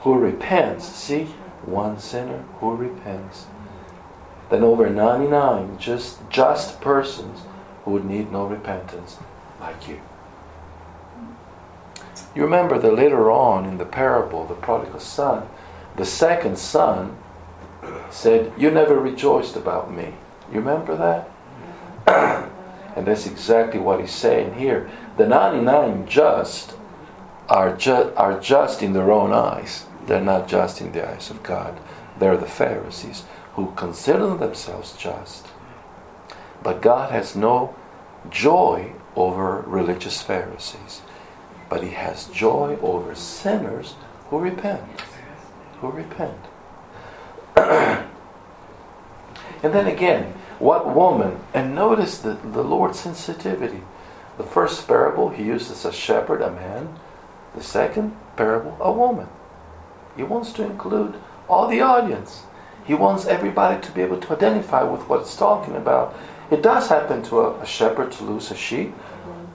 [0.00, 0.86] who repents.
[0.86, 1.28] See,
[1.64, 3.46] one sinner who repents
[4.50, 7.40] than over 99 just just persons
[7.84, 9.18] who would need no repentance
[9.60, 10.00] like you.
[12.38, 15.48] You remember that later on in the parable, the prodigal son,
[15.96, 17.18] the second son
[18.10, 20.14] said, You never rejoiced about me.
[20.52, 20.94] You remember
[22.06, 22.48] that?
[22.96, 24.88] and that's exactly what he's saying here.
[25.16, 26.74] The 99 just
[27.48, 31.42] are, ju- are just in their own eyes, they're not just in the eyes of
[31.42, 31.76] God.
[32.20, 33.24] They're the Pharisees
[33.54, 35.48] who consider themselves just.
[36.62, 37.74] But God has no
[38.30, 41.02] joy over religious Pharisees,
[41.68, 43.94] but He has joy over sinners
[44.30, 44.82] who repent.
[45.80, 46.38] Who repent.
[47.56, 48.04] and
[49.62, 53.82] then again, what woman, and notice the, the Lord's sensitivity.
[54.36, 56.98] The first parable, He uses a shepherd, a man.
[57.54, 59.28] The second parable, a woman.
[60.16, 61.14] He wants to include
[61.48, 62.42] all the audience.
[62.84, 66.14] He wants everybody to be able to identify with what it's talking about.
[66.50, 68.94] It does happen to a, a shepherd to lose a sheep,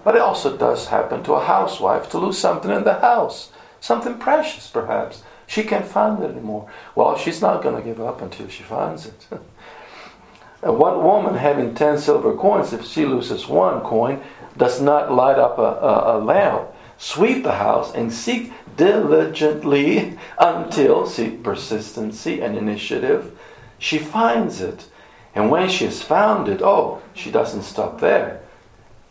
[0.03, 4.17] but it also does happen to a housewife to lose something in the house, something
[4.17, 5.23] precious perhaps.
[5.47, 6.69] She can't find it anymore.
[6.95, 9.27] Well, she's not going to give up until she finds it.
[10.61, 14.21] one woman having 10 silver coins, if she loses one coin,
[14.57, 21.05] does not light up a, a, a lamp, sweep the house, and seek diligently until,
[21.05, 23.37] see, persistency and initiative,
[23.77, 24.87] she finds it.
[25.35, 28.42] And when she has found it, oh, she doesn't stop there.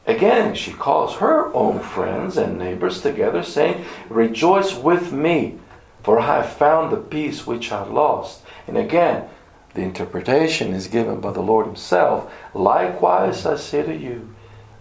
[0.07, 5.59] Again, she calls her own friends and neighbors together, saying, Rejoice with me,
[6.03, 8.43] for I have found the piece which I lost.
[8.67, 9.29] And again,
[9.75, 12.33] the interpretation is given by the Lord Himself.
[12.53, 14.35] Likewise, I say to you,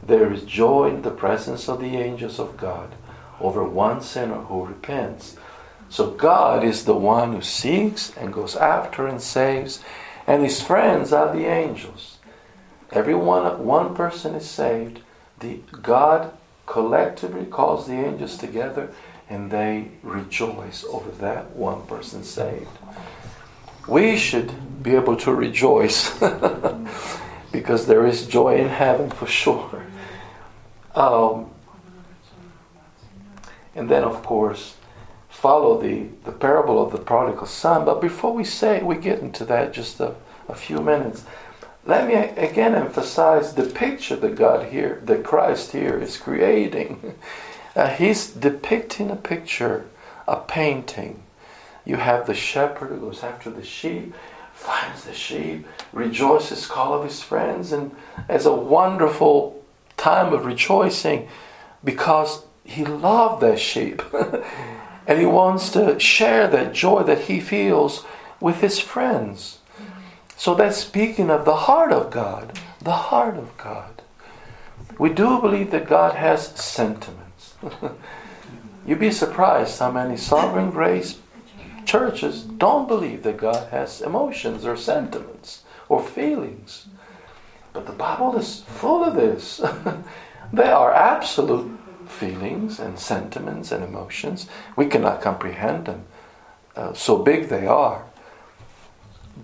[0.03, 2.95] there is joy in the presence of the angels of God
[3.39, 5.35] over one sinner who repents.
[5.89, 9.83] So God is the one who seeks and goes after and saves,
[10.25, 12.17] and his friends are the angels.
[12.91, 15.01] Every one, one person is saved.
[15.41, 16.31] The God
[16.65, 18.89] collectively calls the angels together
[19.29, 22.67] and they rejoice over that one person saved.
[23.87, 26.17] We should be able to rejoice
[27.51, 29.83] because there is joy in heaven for sure.
[30.95, 31.49] Um,
[33.75, 34.75] and then, of course,
[35.29, 37.85] follow the, the parable of the prodigal son.
[37.85, 40.15] But before we say we get into that, just a,
[40.47, 41.25] a few minutes,
[41.85, 47.15] let me again emphasize the picture that God here, that Christ here is creating.
[47.73, 49.85] Uh, he's depicting a picture,
[50.27, 51.23] a painting.
[51.85, 54.13] You have the shepherd who goes after the sheep,
[54.53, 57.95] finds the sheep, rejoices, call of his friends, and
[58.27, 59.63] as a wonderful
[59.95, 61.29] time of rejoicing
[61.81, 64.01] because he loved that sheep.
[65.07, 68.05] and he wants to share that joy that he feels
[68.41, 69.59] with his friends.
[70.41, 72.57] So that's speaking of the heart of God.
[72.79, 74.01] The heart of God.
[74.97, 77.53] We do believe that God has sentiments.
[78.87, 81.19] You'd be surprised how many sovereign grace
[81.85, 86.87] churches don't believe that God has emotions or sentiments or feelings.
[87.71, 89.61] But the Bible is full of this.
[90.51, 94.47] they are absolute feelings and sentiments and emotions.
[94.75, 96.05] We cannot comprehend them.
[96.75, 98.05] Uh, so big they are.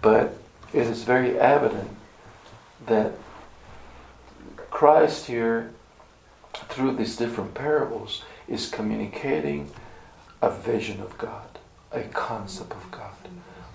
[0.01, 0.36] But
[0.73, 1.89] it is very evident
[2.85, 3.13] that
[4.69, 5.71] Christ here,
[6.53, 9.71] through these different parables, is communicating
[10.41, 11.59] a vision of God,
[11.91, 13.11] a concept of God.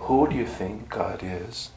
[0.01, 1.71] Who do you think God is?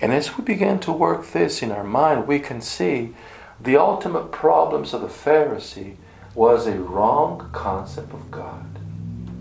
[0.00, 3.14] And as we begin to work this in our mind, we can see
[3.60, 5.96] the ultimate problems of the Pharisee
[6.34, 8.64] was a wrong concept of God.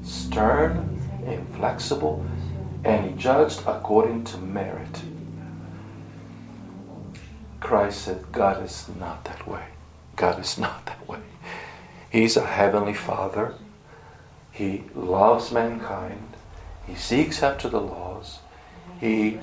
[0.03, 2.25] Stern, inflexible,
[2.87, 5.01] and he judged according to merit.
[7.59, 9.65] Christ said, God is not that way.
[10.15, 11.19] God is not that way.
[12.09, 13.55] He's a heavenly Father.
[14.51, 16.35] He loves mankind.
[16.87, 18.39] He seeks after the laws.
[19.01, 19.39] He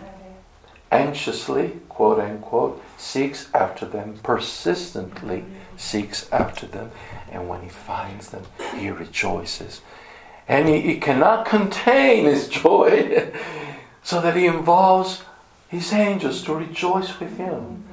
[0.90, 5.44] anxiously, quote unquote, seeks after them, persistently
[5.76, 6.90] seeks after them,
[7.30, 8.44] and when he finds them,
[8.78, 9.82] he rejoices.
[10.48, 13.32] And he, he cannot contain his joy,
[14.02, 15.22] so that he involves,
[15.68, 17.84] his angels to rejoice with him.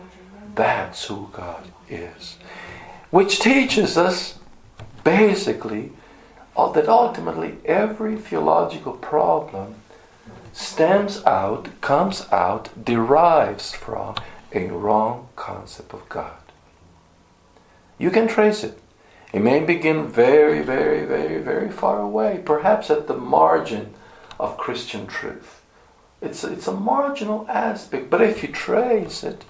[0.55, 2.37] That's who God is.
[3.09, 4.37] Which teaches us
[5.03, 5.91] basically
[6.55, 9.75] that ultimately every theological problem
[10.53, 14.15] stems out, comes out, derives from
[14.53, 16.37] a wrong concept of God.
[17.97, 18.79] You can trace it.
[19.33, 23.93] It may begin very, very, very, very far away, perhaps at the margin
[24.39, 25.61] of Christian truth.
[26.21, 29.45] It's, it's a marginal aspect, but if you trace it,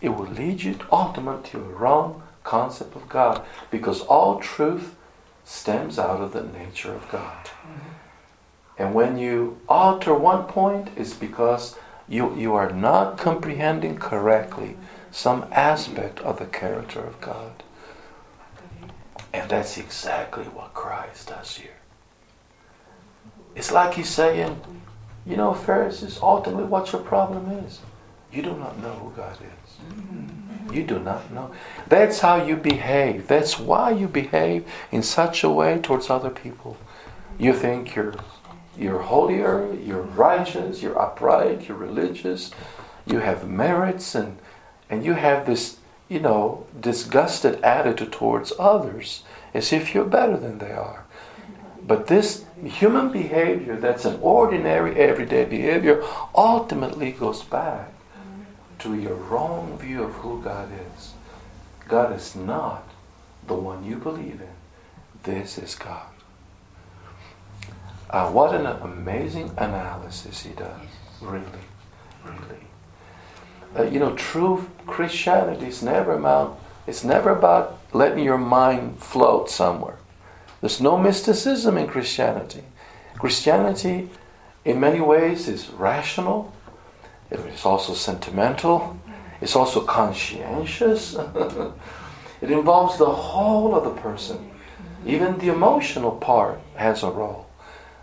[0.00, 4.96] it will lead you ultimately to a wrong concept of God because all truth
[5.44, 7.50] stems out of the nature of God.
[8.78, 11.76] And when you alter one point, it's because
[12.08, 14.76] you, you are not comprehending correctly
[15.10, 17.62] some aspect of the character of God.
[19.32, 21.76] And that's exactly what Christ does here.
[23.54, 24.60] It's like he's saying,
[25.26, 27.80] you know, Pharisees, ultimately what your problem is.
[28.32, 30.74] You do not know who God is.
[30.74, 31.50] You do not know.
[31.88, 33.26] That's how you behave.
[33.26, 36.76] That's why you behave in such a way towards other people.
[37.38, 38.14] You think you're
[38.78, 42.50] you're holier, you're righteous, you're upright, you're religious,
[43.04, 44.38] you have merits and
[44.88, 45.79] and you have this
[46.10, 49.22] you know, disgusted attitude towards others
[49.54, 51.04] as if you're better than they are.
[51.86, 56.02] But this human behavior that's an ordinary, everyday behavior
[56.34, 57.92] ultimately goes back
[58.80, 61.14] to your wrong view of who God is.
[61.88, 62.88] God is not
[63.46, 64.56] the one you believe in.
[65.22, 66.08] This is God.
[68.10, 70.80] Uh, what an amazing analysis he does.
[71.20, 71.44] Really,
[72.24, 72.69] really
[73.78, 79.96] you know, true Christianity is never about it's never about letting your mind float somewhere.
[80.60, 82.64] There's no mysticism in Christianity.
[83.16, 84.10] Christianity,
[84.64, 86.52] in many ways, is rational.
[87.30, 88.98] It's also sentimental.
[89.40, 91.14] It's also conscientious.
[92.40, 94.50] it involves the whole of the person.
[95.06, 97.46] Even the emotional part has a role.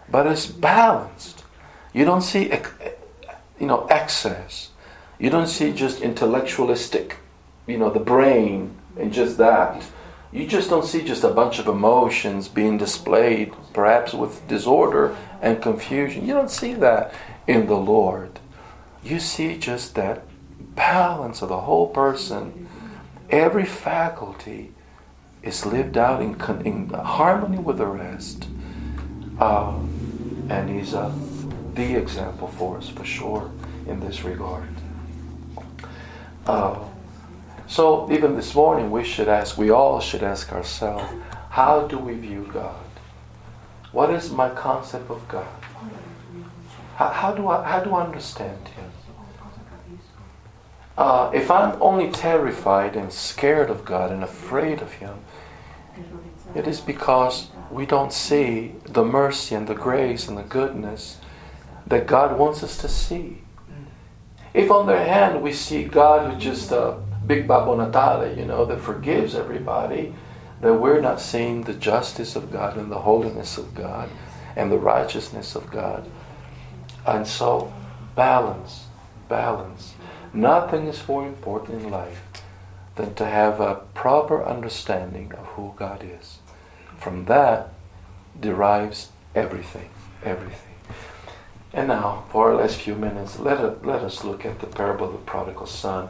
[0.09, 1.43] But it's balanced.
[1.93, 2.51] You don't see,
[3.59, 4.66] you know, excess.
[5.19, 7.17] You don't see just intellectualistic,
[7.65, 9.83] you know, the brain and just that.
[10.31, 15.61] You just don't see just a bunch of emotions being displayed, perhaps with disorder and
[15.61, 16.27] confusion.
[16.27, 17.13] You don't see that
[17.47, 18.39] in the Lord.
[19.03, 20.23] You see just that
[20.75, 22.67] balance of the whole person.
[23.29, 24.73] Every faculty
[25.41, 28.47] is lived out in, in harmony with the rest.
[29.39, 29.77] Uh,
[30.49, 31.13] and he's uh,
[31.73, 33.51] the example for us, for sure,
[33.87, 34.67] in this regard.
[36.47, 36.79] Uh,
[37.67, 41.03] so even this morning, we should ask, we all should ask ourselves,
[41.49, 42.85] how do we view God?
[43.91, 45.47] What is my concept of God?
[46.95, 48.91] How, how do, I, how do I understand Him?
[50.97, 55.19] Uh, if I'm only terrified and scared of God and afraid of Him,
[56.55, 61.17] it is because we don't see the mercy and the grace and the goodness
[61.85, 63.41] that God wants us to see.
[64.57, 66.97] If on the hand we see God who's just a
[67.27, 70.15] big Babbo Natale, you know, that forgives everybody,
[70.61, 74.09] that we're not seeing the justice of God and the holiness of God
[74.55, 76.09] and the righteousness of God.
[77.05, 77.71] And so,
[78.15, 78.85] balance,
[79.29, 79.93] balance.
[80.33, 82.23] Nothing is more important in life
[82.95, 86.39] than to have a proper understanding of who God is.
[86.97, 87.69] From that
[88.39, 89.91] derives everything,
[90.23, 90.66] everything.
[91.77, 95.05] And now, for our last few minutes, let, us, let us look at the parable
[95.05, 96.09] of the prodigal son.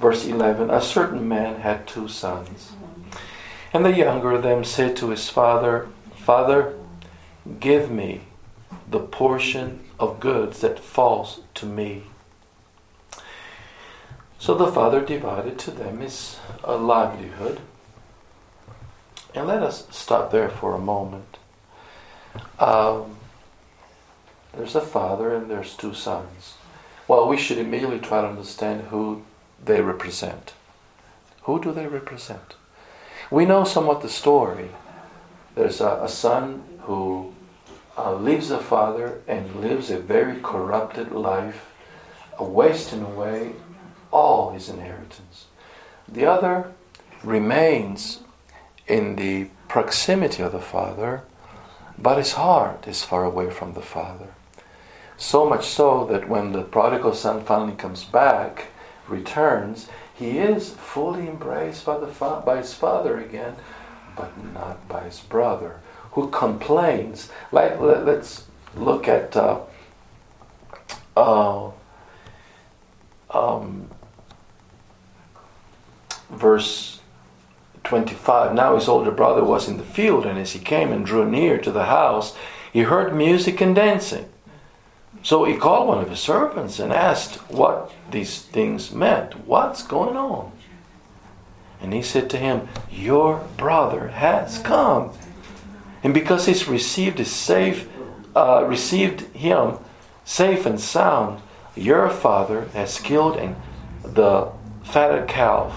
[0.00, 2.72] Verse 11 A certain man had two sons.
[3.74, 6.78] And the younger of them said to his father, Father,
[7.60, 8.22] give me
[8.90, 12.04] the portion of goods that falls to me.
[14.38, 17.60] So the father divided to them his uh, livelihood.
[19.34, 21.36] And let us stop there for a moment.
[22.58, 23.15] Um,
[24.56, 26.54] there's a father and there's two sons.
[27.08, 29.22] Well, we should immediately try to understand who
[29.64, 30.54] they represent.
[31.42, 32.54] Who do they represent?
[33.30, 34.70] We know somewhat the story.
[35.54, 37.34] There's a, a son who
[37.96, 41.72] uh, leaves the father and lives a very corrupted life,
[42.38, 43.52] wasting away
[44.10, 45.46] all his inheritance.
[46.08, 46.72] The other
[47.22, 48.20] remains
[48.86, 51.22] in the proximity of the father,
[51.98, 54.28] but his heart is far away from the father.
[55.16, 58.66] So much so that when the prodigal son finally comes back,
[59.08, 63.56] returns, he is fully embraced by, the fa- by his father again,
[64.16, 65.80] but not by his brother,
[66.12, 67.30] who complains.
[67.52, 68.44] Like, let, us
[68.74, 69.60] look at uh,
[71.16, 71.70] uh,
[73.30, 73.88] um,
[76.30, 77.00] verse
[77.84, 81.28] 25 Now his older brother was in the field, and as he came and drew
[81.28, 82.36] near to the house,
[82.72, 84.28] he heard music and dancing.
[85.26, 89.44] So he called one of his servants and asked what these things meant.
[89.44, 90.52] What's going on?
[91.80, 95.10] And he said to him, Your brother has come.
[96.04, 97.88] And because he's received his safe,
[98.36, 99.78] uh, received him
[100.24, 101.42] safe and sound,
[101.74, 103.56] your father has killed and
[104.04, 104.52] the
[104.84, 105.76] fatted calf.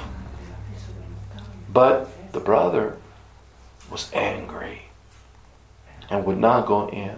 [1.73, 2.97] But the brother
[3.89, 4.83] was angry
[6.07, 7.15] and would not go in.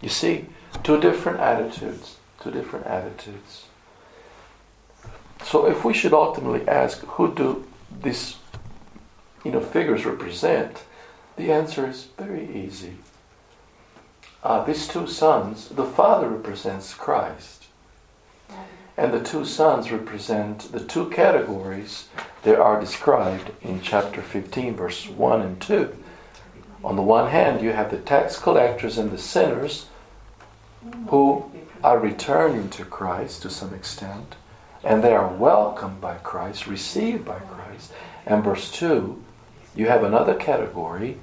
[0.00, 0.46] You see,
[0.82, 2.16] two different attitudes.
[2.42, 3.66] Two different attitudes.
[5.44, 7.66] So if we should ultimately ask, who do
[8.02, 8.36] these
[9.44, 10.84] you know, figures represent?
[11.36, 12.96] The answer is very easy.
[14.42, 17.66] Uh, these two sons, the father represents Christ.
[18.96, 22.08] And the two sons represent the two categories
[22.42, 25.96] that are described in chapter 15, verse 1 and 2.
[26.82, 29.86] On the one hand, you have the tax collectors and the sinners
[31.08, 31.50] who
[31.82, 34.36] are returning to Christ to some extent,
[34.82, 37.92] and they are welcomed by Christ, received by Christ.
[38.26, 39.22] And verse 2,
[39.74, 41.18] you have another category,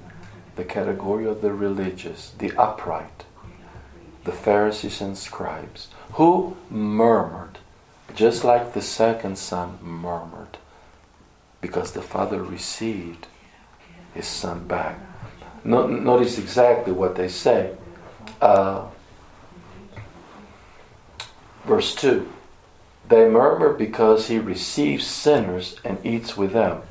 [0.56, 3.26] the category of the religious, the upright,
[4.24, 7.60] the Pharisees and scribes, who murmured,
[8.16, 10.58] just like the second son murmured,
[11.62, 13.28] because the father received
[14.14, 14.98] his son back.
[15.64, 17.76] No, notice exactly what they say.
[18.42, 18.88] Uh,
[21.68, 22.32] verse 2
[23.08, 26.82] They murmur because he receives sinners and eats with them.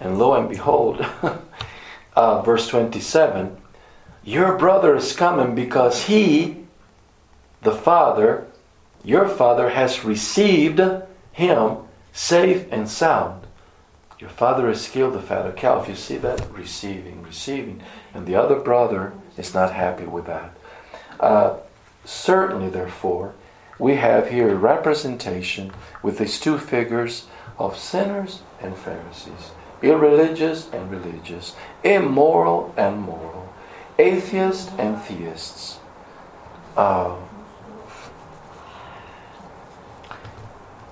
[0.00, 1.06] And lo and behold,
[2.14, 3.56] uh, verse 27
[4.24, 6.64] Your brother is coming because he,
[7.60, 8.46] the Father,
[9.04, 10.80] your Father, has received
[11.32, 11.76] him
[12.12, 13.46] safe and sound.
[14.22, 15.88] Your father has killed the fatted calf.
[15.88, 16.48] You see that?
[16.52, 17.82] Receiving, receiving.
[18.14, 20.56] And the other brother is not happy with that.
[21.18, 21.56] Uh,
[22.04, 23.34] certainly, therefore,
[23.82, 25.72] we have here a representation
[26.04, 27.26] with these two figures
[27.58, 29.50] of sinners and Pharisees,
[29.82, 33.52] irreligious and religious, immoral and moral,
[33.98, 35.80] atheists and theists.
[36.76, 37.16] Uh,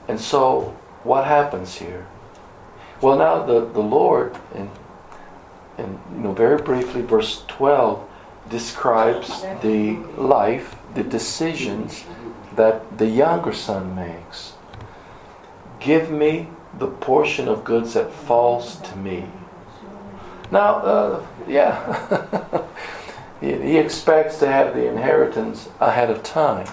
[0.08, 2.08] and so, what happens here?
[3.00, 4.68] Well, now the, the Lord, and,
[5.78, 8.04] and you know, very briefly, verse 12
[8.48, 12.04] describes the life, the decisions
[12.56, 14.54] that the younger son makes.
[15.78, 16.48] Give me
[16.78, 19.26] the portion of goods that falls to me.
[20.50, 22.64] Now, uh, yeah,
[23.40, 26.66] he, expects to have the inheritance ahead of time,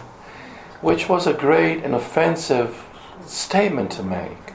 [0.82, 2.84] which was a great and offensive
[3.26, 4.54] statement to make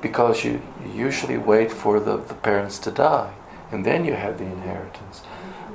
[0.00, 0.62] because you,
[0.94, 3.34] usually wait for the, the parents to die
[3.72, 5.22] and then you have the inheritance.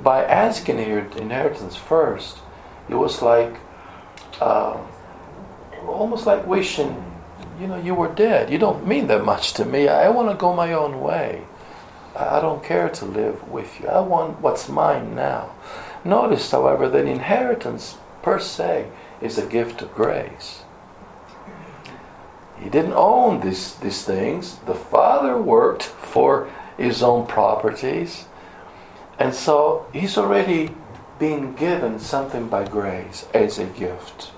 [0.02, 2.38] By asking your inheritance first,
[2.88, 3.56] it was like
[4.40, 4.76] uh,
[5.86, 7.04] almost like wishing,
[7.60, 8.50] you know, you were dead.
[8.50, 9.88] You don't mean that much to me.
[9.88, 11.44] I want to go my own way.
[12.16, 13.88] I don't care to live with you.
[13.88, 15.54] I want what's mine now.
[16.04, 20.62] Notice, however, that inheritance per se is a gift of grace.
[22.60, 24.56] He didn't own these, these things.
[24.66, 28.26] The father worked for his own properties.
[29.18, 30.74] And so he's already
[31.18, 34.30] been given something by grace as a gift.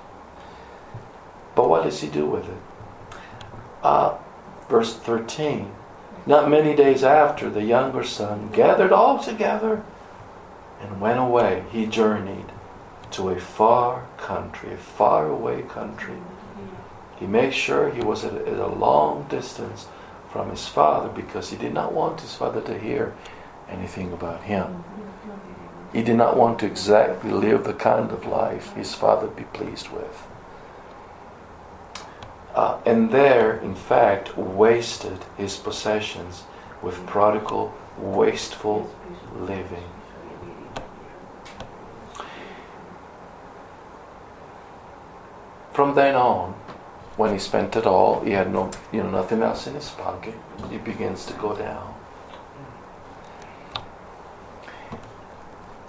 [1.55, 3.19] But what does he do with it?
[3.83, 4.17] Uh,
[4.69, 5.71] verse 13.
[6.27, 9.83] Not many days after, the younger son gathered all together
[10.81, 11.65] and went away.
[11.71, 12.53] He journeyed
[13.13, 16.19] to a far country, a far away country
[17.21, 19.87] he made sure he was at a long distance
[20.33, 23.15] from his father because he did not want his father to hear
[23.69, 24.83] anything about him.
[25.93, 29.91] He did not want to exactly live the kind of life his father be pleased
[29.91, 30.27] with.
[32.55, 36.45] Uh, and there, in fact, wasted his possessions
[36.83, 38.93] with prodigal, wasteful
[39.37, 39.85] living.
[45.73, 46.53] From then on,
[47.17, 50.35] when he spent it all, he had no, you know, nothing else in his pocket.
[50.71, 51.90] He begins to go down.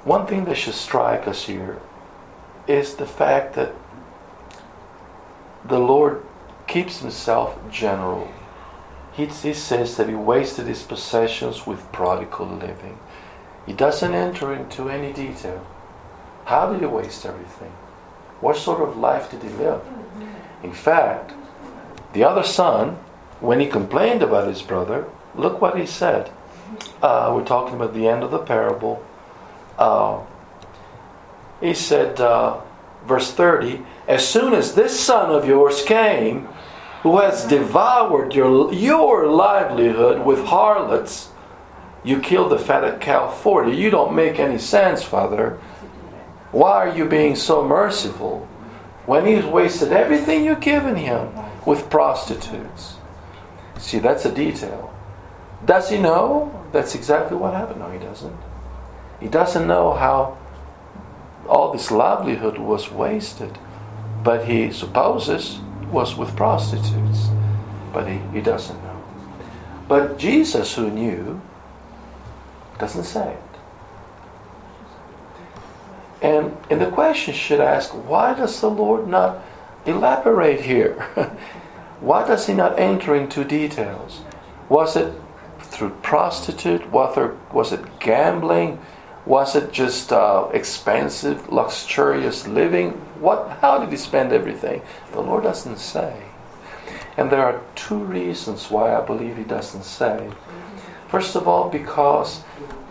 [0.03, 1.79] One thing that should strike us here
[2.67, 3.73] is the fact that
[5.63, 6.25] the Lord
[6.67, 8.31] keeps himself general.
[9.13, 12.97] He, he says that he wasted his possessions with prodigal living.
[13.65, 15.65] He doesn't enter into any detail.
[16.45, 17.71] How did he waste everything?
[18.39, 19.81] What sort of life did he live?
[20.63, 21.33] In fact,
[22.13, 22.97] The other son,
[23.39, 26.31] when he complained about his brother, look what he said.
[27.01, 29.03] Uh, we're talking about the end of the parable.
[29.77, 30.21] Uh,
[31.59, 32.61] he said, uh,
[33.05, 36.47] verse 30, As soon as this son of yours came,
[37.03, 41.29] who has devoured your, your livelihood with harlots,
[42.03, 43.73] you killed the fatted cow for you.
[43.73, 45.59] You don't make any sense, Father.
[46.51, 48.47] Why are you being so merciful
[49.05, 51.29] when he's wasted everything you've given him
[51.65, 52.95] with prostitutes?
[53.77, 54.93] See, that's a detail.
[55.65, 57.79] Does he know that's exactly what happened?
[57.79, 58.35] No, he doesn't.
[59.21, 60.37] He doesn't know how
[61.47, 63.57] all this livelihood was wasted,
[64.23, 65.59] but he supposes
[65.91, 67.29] was with prostitutes,
[67.93, 69.03] but he, he doesn't know.
[69.87, 71.41] But Jesus, who knew,
[72.79, 73.41] doesn't say it.
[76.21, 79.43] And, and the question should ask why does the Lord not
[79.85, 80.93] elaborate here?
[81.99, 84.21] why does he not enter into details?
[84.69, 85.13] Was it
[85.59, 86.89] through prostitute?
[86.91, 88.79] Was, was it gambling?
[89.25, 92.91] Was it just uh, expensive, luxurious living?
[93.19, 94.81] What, how did he spend everything?
[95.11, 96.23] The Lord doesn't say.
[97.17, 100.31] And there are two reasons why I believe he doesn't say.
[101.07, 102.41] First of all, because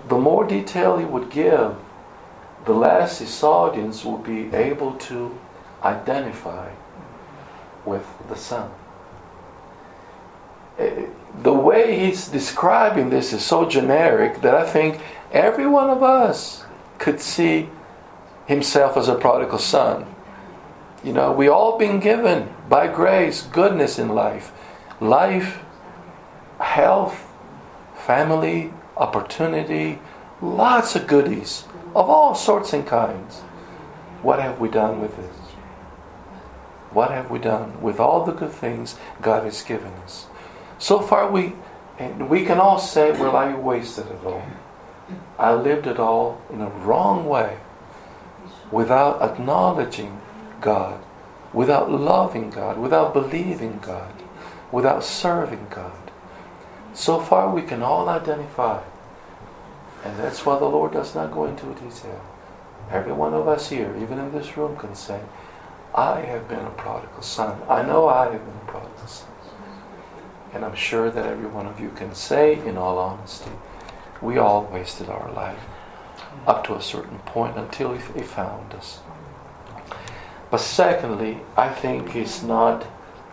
[0.09, 1.75] the more detail he would give,
[2.65, 5.37] the less his audience will be able to
[5.83, 6.71] identify
[7.85, 8.71] with the Son.
[10.79, 11.07] Eh,
[11.43, 15.01] the way he's describing this is so generic that I think
[15.33, 16.65] every one of us
[16.99, 17.69] could see
[18.47, 20.07] himself as a prodigal son.
[21.03, 24.53] You know, we all been given by grace goodness in life.
[25.01, 25.61] Life,
[26.59, 27.27] health,
[27.95, 29.99] family, opportunity,
[30.43, 31.65] lots of goodies
[31.95, 33.41] of all sorts and kinds.
[34.23, 35.37] What have we done with this?
[36.91, 40.27] What have we done with all the good things God has given us?
[40.79, 41.55] So far, we
[41.99, 44.43] and we can all say, "Well, I wasted it all.
[45.41, 47.57] I lived it all in a wrong way,
[48.71, 50.21] without acknowledging
[50.61, 51.01] God,
[51.53, 54.13] without loving God, without believing God,
[54.71, 56.13] without serving God."
[56.93, 58.81] So far, we can all identify.
[60.05, 62.21] And that's why the Lord does not go into detail.
[62.91, 65.21] Every one of us here, even in this room, can say,
[65.95, 67.61] I have been a prodigal son.
[67.69, 69.29] I know I have been a prodigal son.
[70.53, 73.53] And I'm sure that every one of you can say, in all honesty,
[74.23, 75.61] we all wasted our life
[76.47, 79.01] up to a certain point until He found us.
[80.51, 82.87] But secondly, I think He's not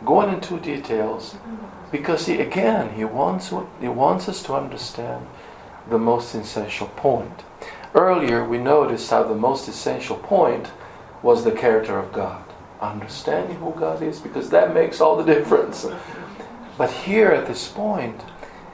[0.05, 1.35] going into details
[1.91, 5.25] because he, again, he wants, he wants us to understand
[5.89, 7.43] the most essential point.
[7.93, 10.69] Earlier, we noticed how the most essential point
[11.23, 12.43] was the character of God.
[12.81, 15.88] Understanding who God is, because that makes all the difference.
[16.77, 18.21] But here at this point,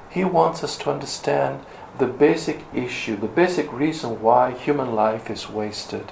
[0.09, 1.64] he wants us to understand
[1.98, 6.12] the basic issue, the basic reason why human life is wasted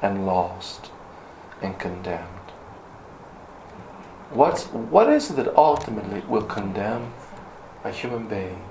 [0.00, 0.90] and lost
[1.60, 2.28] and condemned.
[4.30, 7.12] What's, what is it that ultimately will condemn
[7.84, 8.62] a human being?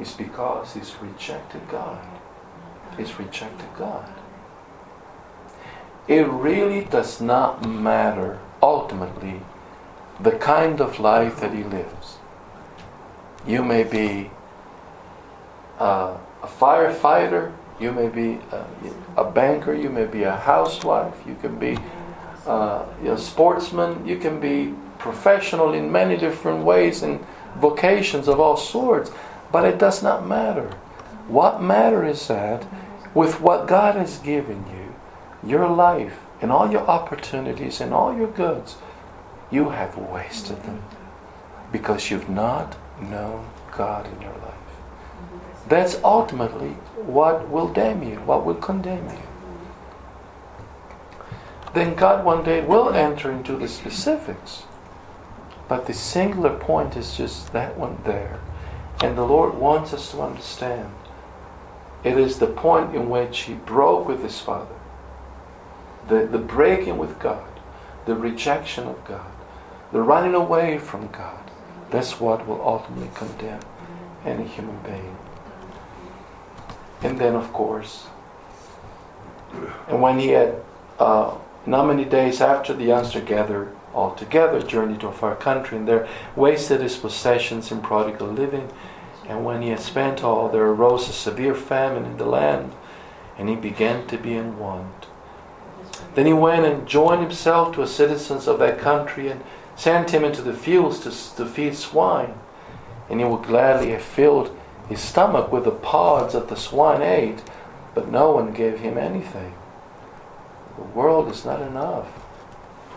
[0.00, 1.98] Is because he's rejected God.
[2.96, 4.10] He's rejected God.
[6.08, 9.40] It really does not matter ultimately
[10.20, 12.18] the kind of life that he lives.
[13.46, 14.30] You may be
[15.78, 18.64] uh, a firefighter, you may be a,
[19.16, 21.76] a, banker, you may be a housewife, you can be
[22.46, 27.24] uh, a sportsman, you can be professional in many different ways and
[27.56, 29.10] vocations of all sorts,
[29.50, 30.70] but it does not matter.
[31.28, 32.66] What matters is that
[33.14, 38.30] with what God has given you, your life and all your opportunities and all your
[38.30, 38.76] goods,
[39.50, 40.82] you have wasted them
[41.70, 44.61] because you've not known God in your life.
[45.72, 46.74] That's ultimately
[47.06, 49.22] what will damn you, what will condemn you.
[51.72, 54.64] Then God one day will enter into the specifics
[55.72, 58.38] but the singular point is just that one there.
[59.02, 60.92] And the Lord wants us to understand
[62.04, 64.74] it is the point in which he broke with his Father.
[66.08, 67.48] The, the breaking with God,
[68.04, 69.32] the rejection of God,
[69.92, 71.50] the running away from God.
[71.90, 73.62] That's what will ultimately condemn
[74.26, 75.16] any human being.
[77.02, 78.06] And then, of course,
[79.88, 80.54] and when he had,
[80.98, 81.36] uh,
[81.66, 85.86] not many days after the youngster gathered all together, journeyed to a far country, and
[85.86, 88.70] there wasted his possessions in prodigal living.
[89.28, 92.72] And when he had spent all, there arose a severe famine in the land,
[93.36, 95.06] and he began to be in want.
[96.14, 99.42] Then he went and joined himself to a citizens of that country, and
[99.76, 102.34] sent him into the fields to, to feed swine,
[103.08, 104.56] and he would gladly have filled
[104.92, 107.42] his stomach with the pods that the swine ate,
[107.94, 109.54] but no one gave him anything.
[110.76, 112.08] The world is not enough.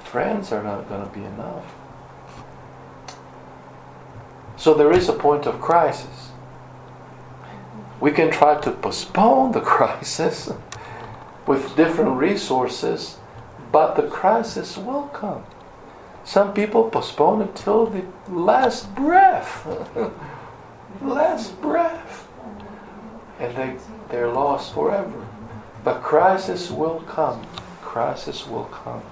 [0.04, 1.74] Friends are not going to be enough.
[4.58, 6.32] So there is a point of crisis.
[8.02, 10.52] We can try to postpone the crisis
[11.48, 13.18] with different resources,
[13.72, 15.46] but the crisis will come.
[16.26, 19.66] Some people postpone it till the last breath.
[21.02, 22.28] last breath.
[23.40, 23.78] And they,
[24.10, 25.28] they're lost forever.
[25.84, 27.46] But crisis will come.
[27.82, 29.04] Crisis will come.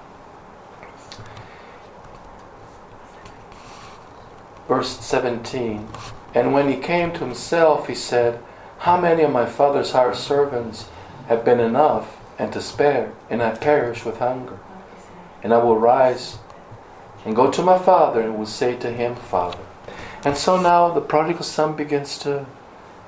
[4.66, 5.86] Verse 17
[6.34, 8.40] And when he came to himself, he said,
[8.78, 10.88] How many of my father's hired servants
[11.28, 14.58] have been enough and to spare, and I perish with hunger?
[15.42, 16.38] And I will rise
[17.24, 19.58] and go to my father and will say to him, Father.
[20.24, 22.46] And so now the prodigal son begins to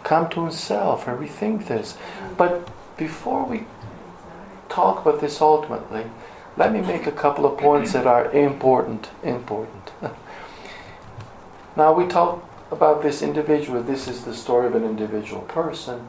[0.04, 1.96] come to himself and rethink this.
[2.36, 3.64] But before we
[4.68, 6.04] talk about this ultimately,
[6.56, 9.08] let me make a couple of points that are important.
[9.22, 9.90] Important.
[11.76, 13.82] now we talk about this individual.
[13.82, 16.06] This is the story of an individual person,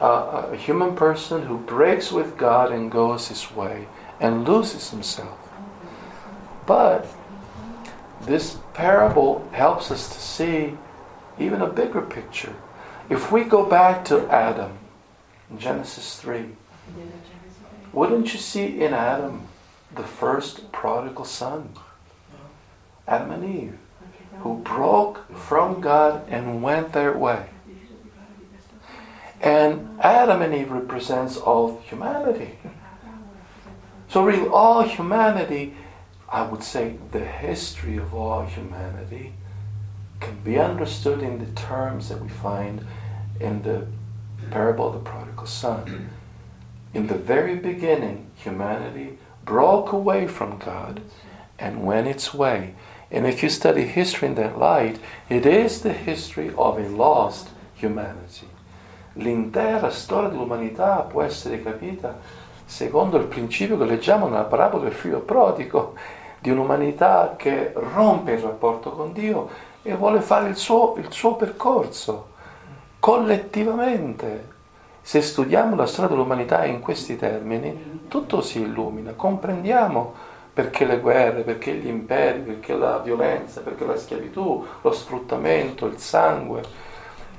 [0.00, 3.86] uh, a human person who breaks with God and goes his way
[4.20, 5.38] and loses himself.
[6.66, 7.06] But
[8.22, 10.76] this parable helps us to see
[11.38, 12.54] even a bigger picture.
[13.08, 14.78] If we go back to Adam,
[15.50, 16.46] in Genesis 3,
[17.92, 19.46] wouldn't you see in Adam
[19.94, 21.72] the first prodigal son?
[23.06, 23.78] Adam and Eve,
[24.40, 27.46] who broke from God and went their way.
[29.40, 32.58] And Adam and Eve represents all humanity.
[34.08, 35.74] So really all humanity
[36.28, 39.32] I would say the history of all humanity
[40.20, 42.84] can be understood in the terms that we find
[43.40, 43.86] in the
[44.50, 46.10] parable of the prodigal son.
[46.94, 51.00] In the very beginning, humanity broke away from God
[51.58, 52.74] and went its way.
[53.10, 54.98] And if you study history in that light,
[55.28, 58.48] it is the history of a lost humanity.
[59.14, 62.18] L'intera storia dell'umanità può essere capita
[62.66, 65.94] secondo il principio che leggiamo nella parabola del figlio prodigo,
[66.38, 69.48] di un'umanità che rompe il rapporto con Dio
[69.82, 72.34] e vuole fare il suo, il suo percorso
[72.98, 74.54] collettivamente.
[75.00, 80.12] Se studiamo la storia dell'umanità in questi termini, tutto si illumina, comprendiamo
[80.52, 85.98] perché le guerre, perché gli imperi, perché la violenza, perché la schiavitù, lo sfruttamento, il
[85.98, 86.62] sangue.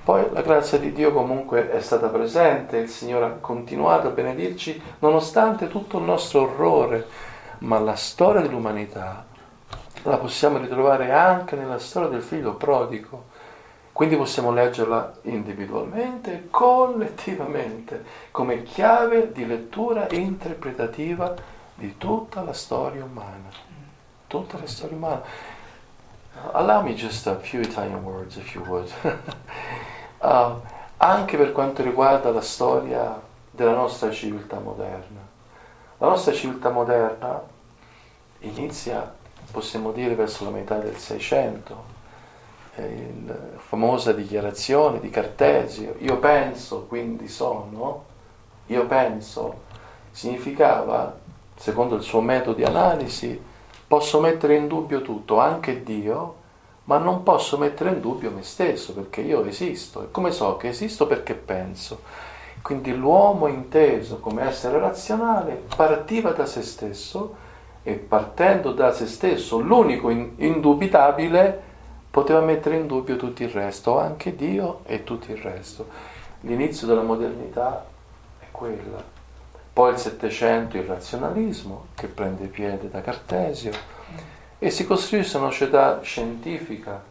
[0.07, 4.81] Poi la grazia di Dio comunque è stata presente, il Signore ha continuato a benedirci
[4.99, 7.05] nonostante tutto il nostro orrore,
[7.57, 9.25] ma la storia dell'umanità
[10.03, 13.25] la possiamo ritrovare anche nella storia del figlio prodigo.
[13.91, 21.35] Quindi possiamo leggerla individualmente e collettivamente come chiave di lettura interpretativa
[21.75, 23.49] di tutta la storia umana.
[24.25, 25.21] Tutta la storia umana.
[26.53, 28.89] Allow me just a few Italian words, if you would.
[30.19, 30.61] uh,
[30.97, 33.19] anche per quanto riguarda la storia
[33.51, 35.25] della nostra civiltà moderna.
[35.97, 37.41] La nostra civiltà moderna
[38.39, 39.13] inizia,
[39.51, 41.95] possiamo dire, verso la metà del Seicento.
[43.25, 48.03] La famosa dichiarazione di Cartesio, io penso, quindi sono,
[48.67, 49.61] io penso,
[50.11, 51.17] significava,
[51.55, 53.41] secondo il suo metodo di analisi,
[53.87, 56.35] posso mettere in dubbio tutto, anche Dio,
[56.87, 60.03] ma non posso mettere in dubbio me stesso perché io esisto.
[60.03, 61.05] E come so che esisto?
[61.05, 62.01] Perché penso.
[62.61, 67.45] Quindi l'uomo inteso come essere razionale partiva da se stesso
[67.83, 71.61] e partendo da se stesso, l'unico indubitabile,
[72.09, 75.87] poteva mettere in dubbio tutto il resto, anche Dio e tutto il resto.
[76.41, 77.85] L'inizio della modernità
[78.39, 79.01] è quella.
[79.71, 83.71] Poi il Settecento il razionalismo che prende piede da Cartesio
[84.59, 87.01] e si costruisce una società scientifica,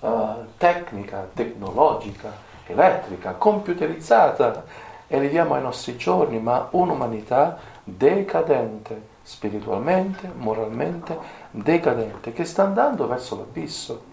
[0.00, 2.32] uh, tecnica, tecnologica,
[2.66, 4.64] elettrica, computerizzata
[5.06, 11.18] e arriviamo ai nostri giorni, ma un'umanità decadente spiritualmente, moralmente
[11.50, 14.12] decadente, che sta andando verso l'abisso.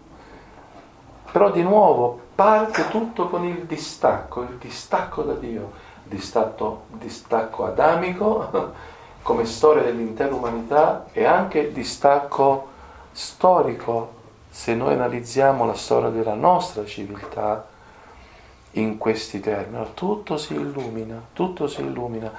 [1.31, 5.71] Però di nuovo parte tutto con il distacco, il distacco da Dio,
[6.03, 8.73] distacco, distacco adamico
[9.21, 12.67] come storia dell'intera umanità e anche distacco
[13.11, 14.19] storico
[14.49, 17.67] se noi analizziamo la storia della nostra civiltà
[18.71, 19.85] in questi termini.
[19.93, 22.31] Tutto si illumina, tutto si illumina.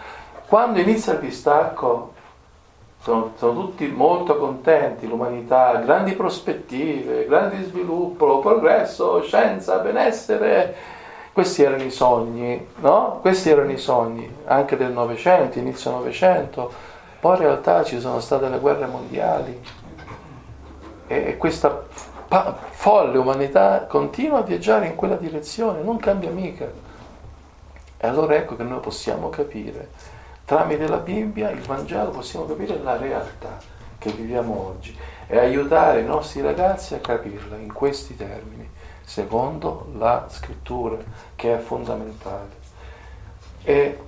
[0.47, 2.12] Quando inizia il distacco
[3.01, 11.01] sono, sono tutti molto contenti, l'umanità, grandi prospettive, grande sviluppo, progresso, scienza, benessere.
[11.33, 13.18] Questi erano i sogni, no?
[13.20, 16.70] Questi erano i sogni anche del Novecento, inizio Novecento.
[17.20, 19.61] Poi in realtà ci sono state le guerre mondiali
[21.07, 21.85] e questa
[22.70, 26.66] folle umanità continua a viaggiare in quella direzione, non cambia mica.
[27.97, 29.91] E allora ecco che noi possiamo capire
[30.45, 33.59] Tramite la Bibbia, il Vangelo, possiamo capire la realtà
[33.97, 34.95] che viviamo oggi
[35.28, 38.68] e aiutare i nostri ragazzi a capirla in questi termini,
[39.05, 40.96] secondo la scrittura,
[41.34, 42.61] che è fondamentale.
[43.64, 43.98] E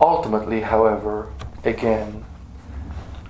[0.00, 1.28] ultimately, however,
[1.64, 2.24] again,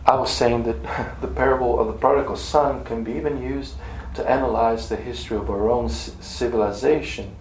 [0.07, 3.74] I was saying that the parable of the prodigal son can be even used
[4.14, 7.36] to analyze the history of our own civilization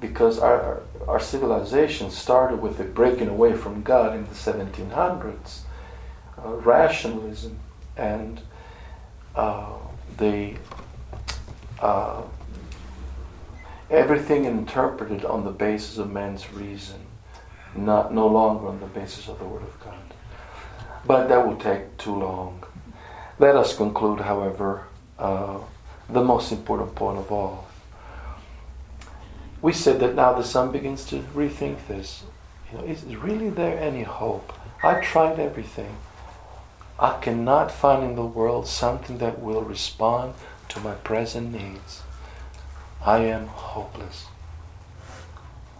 [0.00, 5.60] because our, our civilization started with the breaking away from God in the 1700s,
[6.38, 7.58] uh, rationalism,
[7.96, 8.40] and
[9.34, 9.72] uh,
[10.18, 10.54] the
[11.80, 12.22] uh,
[13.90, 17.00] everything interpreted on the basis of man's reason,
[17.74, 19.94] not no longer on the basis of the Word of God.
[21.06, 22.64] But that will take too long.
[23.38, 24.86] Let us conclude, however,
[25.18, 25.58] uh,
[26.08, 27.70] the most important point of all
[29.62, 32.24] we said that now the son begins to rethink this.
[32.72, 34.52] You know, is really there any hope?
[34.82, 35.96] I tried everything.
[37.00, 40.34] I cannot find in the world something that will respond
[40.68, 42.02] to my present needs.
[43.02, 44.26] I am hopeless.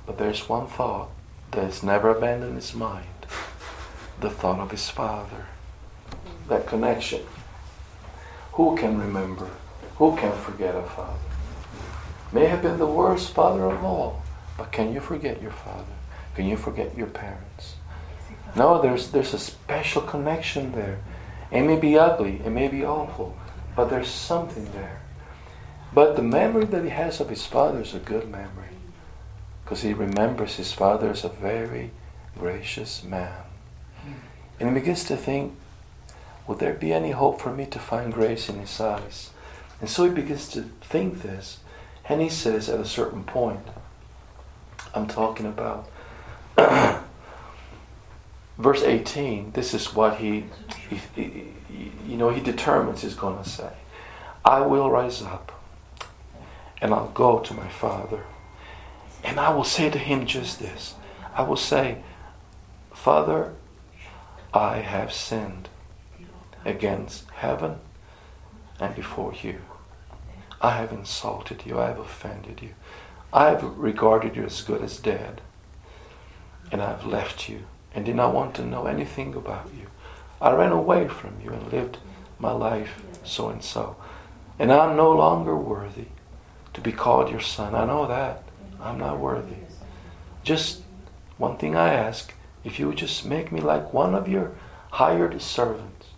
[0.06, 1.10] But there's one thought
[1.50, 3.04] that has never abandoned his mind
[4.20, 5.44] the thought of his father.
[6.48, 7.22] That connection.
[8.52, 9.50] Who can remember?
[9.96, 11.18] Who can forget a father?
[12.32, 14.22] may have been the worst father of all,
[14.56, 15.92] but can you forget your father?
[16.34, 17.74] Can you forget your parents?
[18.56, 21.00] No, there's, there's a special connection there.
[21.50, 23.36] It may be ugly, it may be awful,
[23.74, 25.00] but there's something there.
[25.92, 28.76] But the memory that he has of his father is a good memory
[29.64, 31.90] because he remembers his father as a very
[32.38, 33.42] gracious man.
[34.58, 35.54] And he begins to think,
[36.46, 39.30] would there be any hope for me to find grace in his eyes?
[39.80, 41.58] And so he begins to think this.
[42.08, 43.60] And he says at a certain point,
[44.94, 45.88] I'm talking about
[48.60, 50.44] verse 18, this is what he,
[50.88, 51.52] he, he,
[52.06, 53.70] you know, he determines he's going to say.
[54.44, 55.52] I will rise up
[56.80, 58.24] and I'll go to my father
[59.24, 60.94] and I will say to him just this.
[61.34, 61.98] I will say,
[62.92, 63.54] Father,
[64.52, 65.68] I have sinned
[66.64, 67.76] against heaven
[68.78, 69.60] and before you.
[70.60, 72.70] I have insulted you, I have offended you,
[73.32, 75.40] I have regarded you as good as dead,
[76.70, 77.60] and I have left you
[77.94, 79.86] and did not want to know anything about you.
[80.40, 81.98] I ran away from you and lived
[82.38, 83.96] my life so and so.
[84.58, 86.06] And I'm no longer worthy
[86.74, 87.74] to be called your son.
[87.74, 88.42] I know that.
[88.80, 89.56] I'm not worthy.
[90.42, 90.82] Just
[91.36, 92.32] one thing I ask
[92.64, 94.52] if you would just make me like one of your
[94.90, 96.08] hired servants,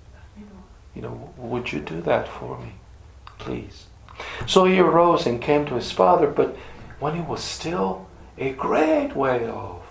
[0.95, 2.73] you know, would you do that for me?
[3.39, 3.87] Please.
[4.47, 6.57] So he arose and came to his father, but
[7.01, 8.07] when he was still
[8.39, 9.82] a great way off,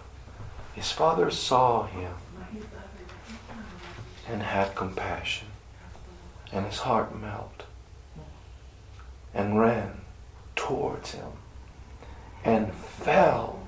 [0.73, 2.13] his father saw him
[4.27, 5.47] and had compassion,
[6.51, 7.65] and his heart melted,
[9.33, 10.01] and ran
[10.55, 11.31] towards him
[12.43, 13.59] and fell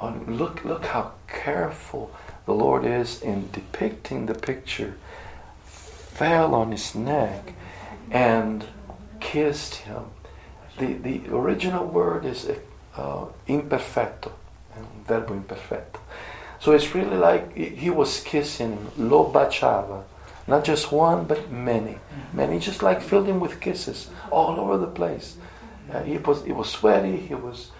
[0.00, 2.10] on look look how careful
[2.46, 4.96] the Lord is in depicting the picture
[5.64, 7.54] fell on his neck
[8.10, 8.64] and
[9.20, 10.04] kissed him.
[10.78, 12.48] The, the original word is
[12.96, 14.32] uh, imperfecto,
[15.06, 16.00] verbo imperfecto.
[16.60, 20.04] So it's really like he was kissing him, lo bachava.
[20.46, 21.98] Not just one, but many.
[22.32, 25.36] Many, just like filled him with kisses all over the place.
[25.90, 27.70] Uh, he was, he was sweaty, he was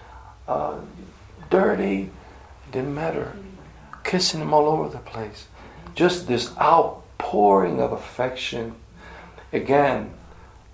[0.47, 0.79] uh,
[1.49, 2.09] dirty,
[2.71, 3.33] didn't matter.
[4.03, 5.47] Kissing him all over the place.
[5.95, 8.75] Just this outpouring of affection.
[9.53, 10.13] Again,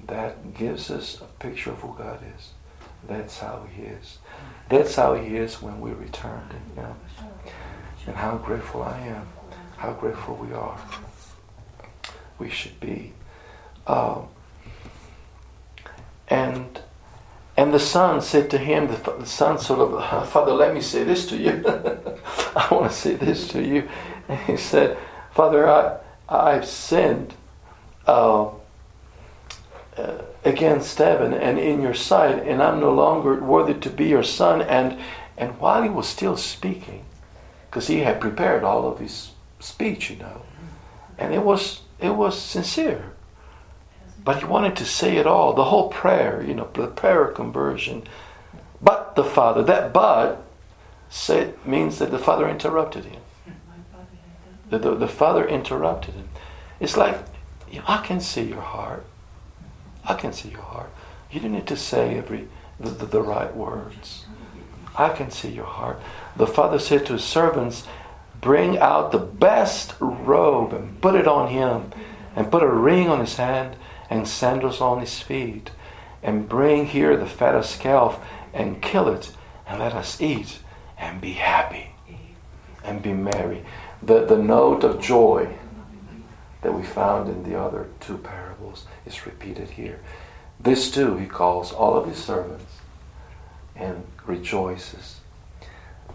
[0.07, 2.49] that gives us a picture of who God is.
[3.07, 4.19] That's how He is.
[4.69, 6.95] That's how He is when we return to Him.
[8.07, 9.27] And how grateful I am.
[9.77, 10.79] How grateful we are.
[12.39, 13.13] We should be.
[13.87, 14.27] Um,
[16.27, 16.81] and
[17.57, 21.03] and the son said to him, the, the son sort of, Father, let me say
[21.03, 21.63] this to you.
[22.55, 23.87] I want to say this to you.
[24.27, 24.97] And he said,
[25.31, 25.97] Father, I,
[26.29, 27.33] I've sinned.
[28.07, 28.49] Uh,
[30.01, 34.23] uh, against heaven and in your sight, and I'm no longer worthy to be your
[34.23, 34.61] son.
[34.61, 34.99] And,
[35.37, 37.05] and while he was still speaking,
[37.69, 40.41] because he had prepared all of his speech, you know,
[41.17, 43.13] and it was it was sincere.
[44.23, 47.35] But he wanted to say it all, the whole prayer, you know, the prayer of
[47.35, 48.03] conversion.
[48.81, 50.43] But the father, that but
[51.09, 53.21] said means that the father interrupted him.
[54.69, 56.29] The, the, the father interrupted him.
[56.79, 57.17] It's like,
[57.69, 59.05] you know, I can see your heart.
[60.05, 60.91] I can see your heart.
[61.31, 62.47] You don't need to say every
[62.79, 64.25] the, the, the right words.
[64.97, 65.99] I can see your heart.
[66.35, 67.87] The father said to his servants,
[68.39, 71.91] Bring out the best robe and put it on him,
[72.35, 73.75] and put a ring on his hand
[74.09, 75.69] and sandals on his feet,
[76.23, 78.19] and bring here the fattest calf
[78.53, 79.31] and kill it,
[79.67, 80.59] and let us eat
[80.97, 81.91] and be happy
[82.83, 83.63] and be merry.
[84.01, 85.55] The, the note of joy
[86.61, 89.99] that we found in the other two parables is repeated here.
[90.59, 92.79] This too he calls all of his servants
[93.75, 95.21] and rejoices.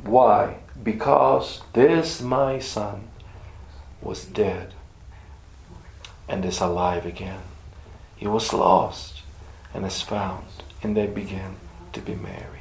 [0.04, 0.58] Why?
[0.82, 3.08] Because this my son
[4.00, 4.74] was dead
[6.28, 7.40] and is alive again.
[8.14, 9.22] He was lost
[9.74, 10.46] and is found,
[10.82, 11.56] and they began
[11.92, 12.60] to be merry.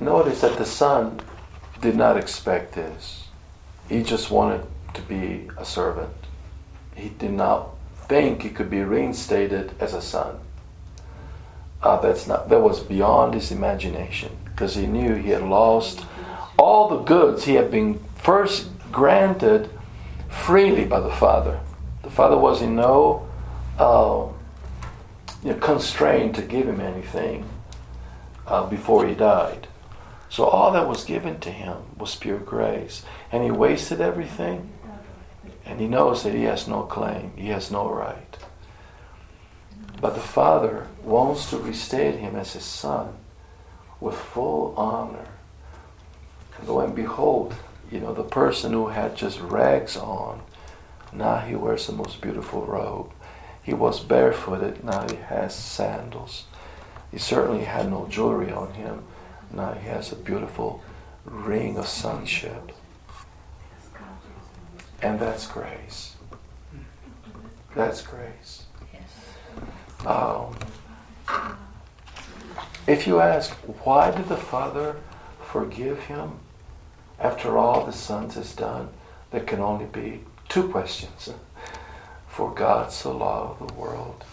[0.00, 1.20] Notice that the son
[1.82, 3.26] did not expect this.
[3.88, 4.64] He just wanted
[4.94, 6.14] to be a servant.
[6.94, 7.70] He did not
[8.06, 10.38] think he could be reinstated as a son.
[11.82, 16.06] Uh, that's not that was beyond his imagination because he knew he had lost
[16.56, 19.68] all the goods he had been first granted
[20.28, 21.58] freely by the father.
[22.02, 23.28] The father was in no
[23.78, 24.28] uh,
[25.42, 27.48] you know, constrained to give him anything
[28.46, 29.66] uh, before he died.
[30.32, 34.72] So all that was given to him was pure grace, and he wasted everything.
[35.66, 38.38] And he knows that he has no claim, he has no right.
[40.00, 43.12] But the Father wants to restate him as his son
[44.00, 45.28] with full honor.
[46.58, 47.54] And lo and behold,
[47.90, 50.40] you know, the person who had just rags on,
[51.12, 53.10] now he wears the most beautiful robe.
[53.62, 56.46] He was barefooted, now he has sandals.
[57.10, 59.04] He certainly had no jewelry on him,
[59.52, 60.82] now he has a beautiful
[61.24, 62.72] ring of sonship.
[65.00, 66.16] And that's grace.
[67.74, 68.64] That's grace.
[70.06, 70.56] Um,
[72.86, 73.52] if you ask,
[73.84, 74.96] why did the Father
[75.40, 76.32] forgive him
[77.18, 78.88] after all the sons has done?
[79.30, 81.30] There can only be two questions.
[82.28, 84.24] For God so loved the world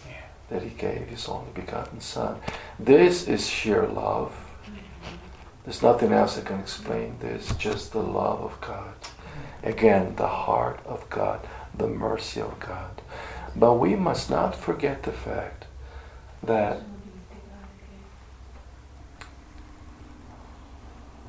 [0.50, 2.40] that he gave his only begotten Son.
[2.80, 4.34] This is sheer love.
[5.70, 8.96] There's nothing else that can explain this, just the love of God.
[9.62, 11.48] Again, the heart of God,
[11.78, 13.04] the mercy of God.
[13.56, 15.66] But we must not forget the fact
[16.42, 16.82] that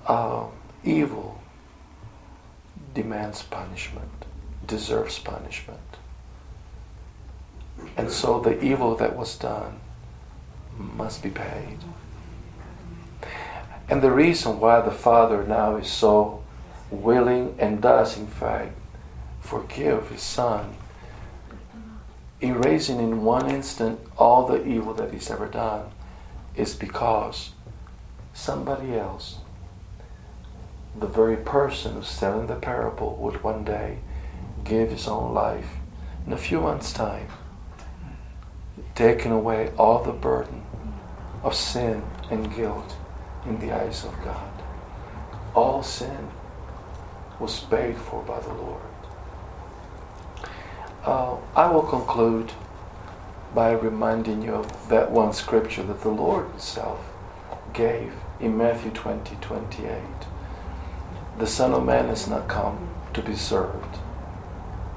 [0.07, 0.47] uh,
[0.85, 1.43] evil
[2.95, 4.25] demands punishment,
[4.67, 5.99] deserves punishment.
[7.95, 9.81] And so the evil that was done
[10.79, 11.77] must be paid.
[13.91, 16.45] And the reason why the Father now is so
[16.93, 18.79] willing and does, in fact,
[19.41, 20.77] forgive his son,
[22.41, 25.91] erasing in one instant all the evil that he's ever done,
[26.55, 27.51] is because
[28.33, 29.39] somebody else,
[30.97, 33.99] the very person who's telling the parable, would one day
[34.63, 35.73] give his own life.
[36.29, 37.27] In a few months' time,
[38.95, 40.63] taking away all the burden
[41.43, 42.95] of sin and guilt
[43.47, 44.53] in the eyes of God.
[45.55, 46.29] All sin
[47.39, 48.83] was paid for by the Lord.
[51.05, 52.53] Uh, I will conclude
[53.55, 57.01] by reminding you of that one scripture that the Lord Himself
[57.73, 59.93] gave in Matthew 20 28.
[61.39, 63.99] The Son of Man has not come to be served,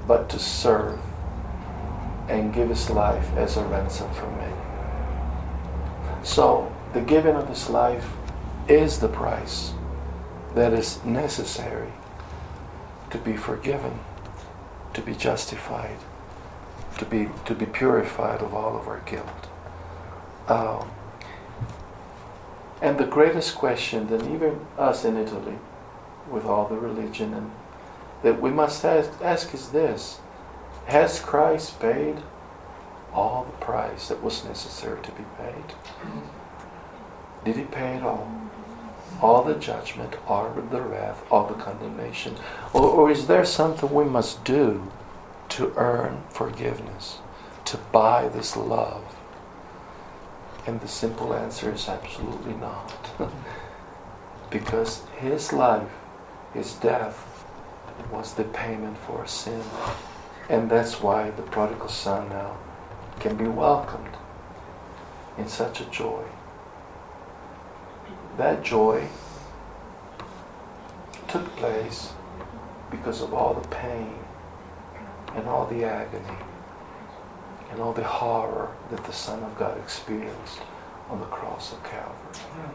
[0.06, 1.00] but to serve
[2.28, 4.54] and give His life as a ransom for many.
[6.22, 8.06] So, the giving of His life
[8.68, 9.72] is the price
[10.54, 11.92] that is necessary
[13.10, 13.98] to be forgiven,
[14.94, 15.98] to be justified,
[16.98, 19.48] to be, to be purified of all of our guilt.
[20.48, 20.90] Um,
[22.80, 25.58] and the greatest question that even us in Italy,
[26.30, 27.50] with all the religion, and
[28.22, 30.20] that we must ask, ask is this
[30.86, 32.16] Has Christ paid
[33.12, 35.74] all the price that was necessary to be paid?
[37.44, 38.43] Did he pay it all?
[39.20, 42.36] All the judgment, all the wrath, all the condemnation?
[42.72, 44.90] Or, or is there something we must do
[45.50, 47.18] to earn forgiveness,
[47.66, 49.16] to buy this love?
[50.66, 53.10] And the simple answer is absolutely not.
[54.50, 55.90] because his life,
[56.52, 57.44] his death,
[58.10, 59.62] was the payment for sin.
[60.48, 62.56] And that's why the prodigal son now
[63.20, 64.16] can be welcomed
[65.38, 66.22] in such a joy.
[68.36, 69.06] That joy
[71.28, 72.12] took place
[72.90, 74.12] because of all the pain
[75.36, 76.38] and all the agony
[77.70, 80.58] and all the horror that the Son of God experienced
[81.08, 82.74] on the cross of Calvary.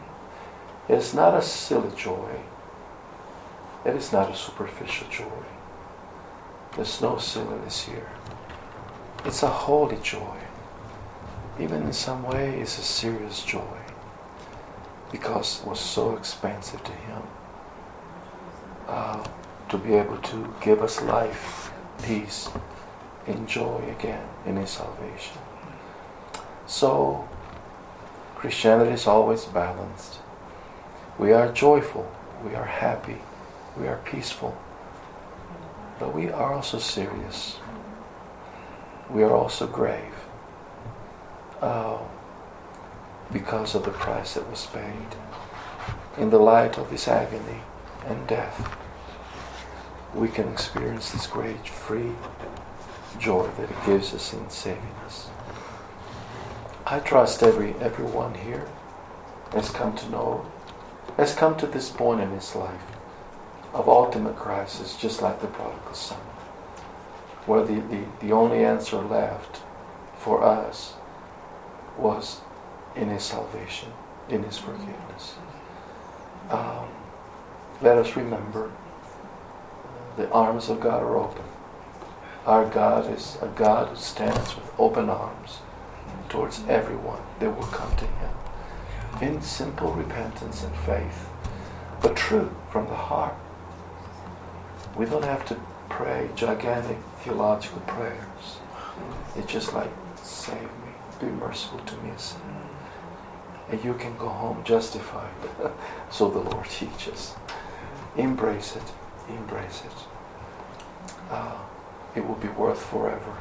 [0.88, 2.40] It's not a silly joy.
[3.84, 5.44] It is not a superficial joy.
[6.74, 8.08] There's no silliness here.
[9.26, 10.38] It's a holy joy.
[11.58, 13.89] Even in some way, it's a serious joy
[15.10, 17.22] because it was so expensive to Him
[18.88, 19.24] uh,
[19.68, 22.48] to be able to give us life, peace,
[23.26, 25.38] and joy again in His salvation.
[26.66, 27.28] So,
[28.36, 30.18] Christianity is always balanced.
[31.18, 32.10] We are joyful,
[32.44, 33.18] we are happy,
[33.78, 34.56] we are peaceful,
[35.98, 37.58] but we are also serious.
[39.10, 40.14] We are also grave
[41.60, 41.98] uh,
[43.32, 45.16] because of the price that was paid.
[46.18, 47.62] In the light of His agony
[48.06, 48.76] and death,
[50.14, 52.12] we can experience this great free
[53.18, 55.28] joy that it gives us in saving us.
[56.86, 58.66] I trust every everyone here
[59.52, 60.50] has come to know,
[61.16, 62.82] has come to this point in his life
[63.72, 66.18] of ultimate crisis, just like the prodigal son,
[67.46, 69.60] where the, the, the only answer left
[70.18, 70.94] for us
[71.96, 72.40] was
[72.96, 73.90] in his salvation,
[74.28, 75.36] in his forgiveness.
[76.50, 76.88] Um,
[77.80, 78.70] let us remember
[80.16, 81.44] the arms of God are open.
[82.46, 85.58] Our God is a God who stands with open arms
[86.28, 88.30] towards everyone that will come to Him
[89.20, 91.28] in simple repentance and faith,
[92.00, 93.34] but true from the heart.
[94.96, 95.56] We don't have to
[95.88, 98.58] pray gigantic theological prayers.
[99.36, 99.90] It's just like,
[100.22, 102.59] save me, be merciful to me, a sinner.
[103.70, 105.32] And you can go home justified.
[106.10, 107.34] so the Lord teaches.
[108.16, 108.82] Embrace it,
[109.28, 111.12] embrace it.
[111.30, 111.58] Uh,
[112.14, 113.36] it will be worth forever.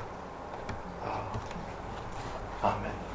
[1.03, 1.37] Uh,
[2.63, 3.08] amen.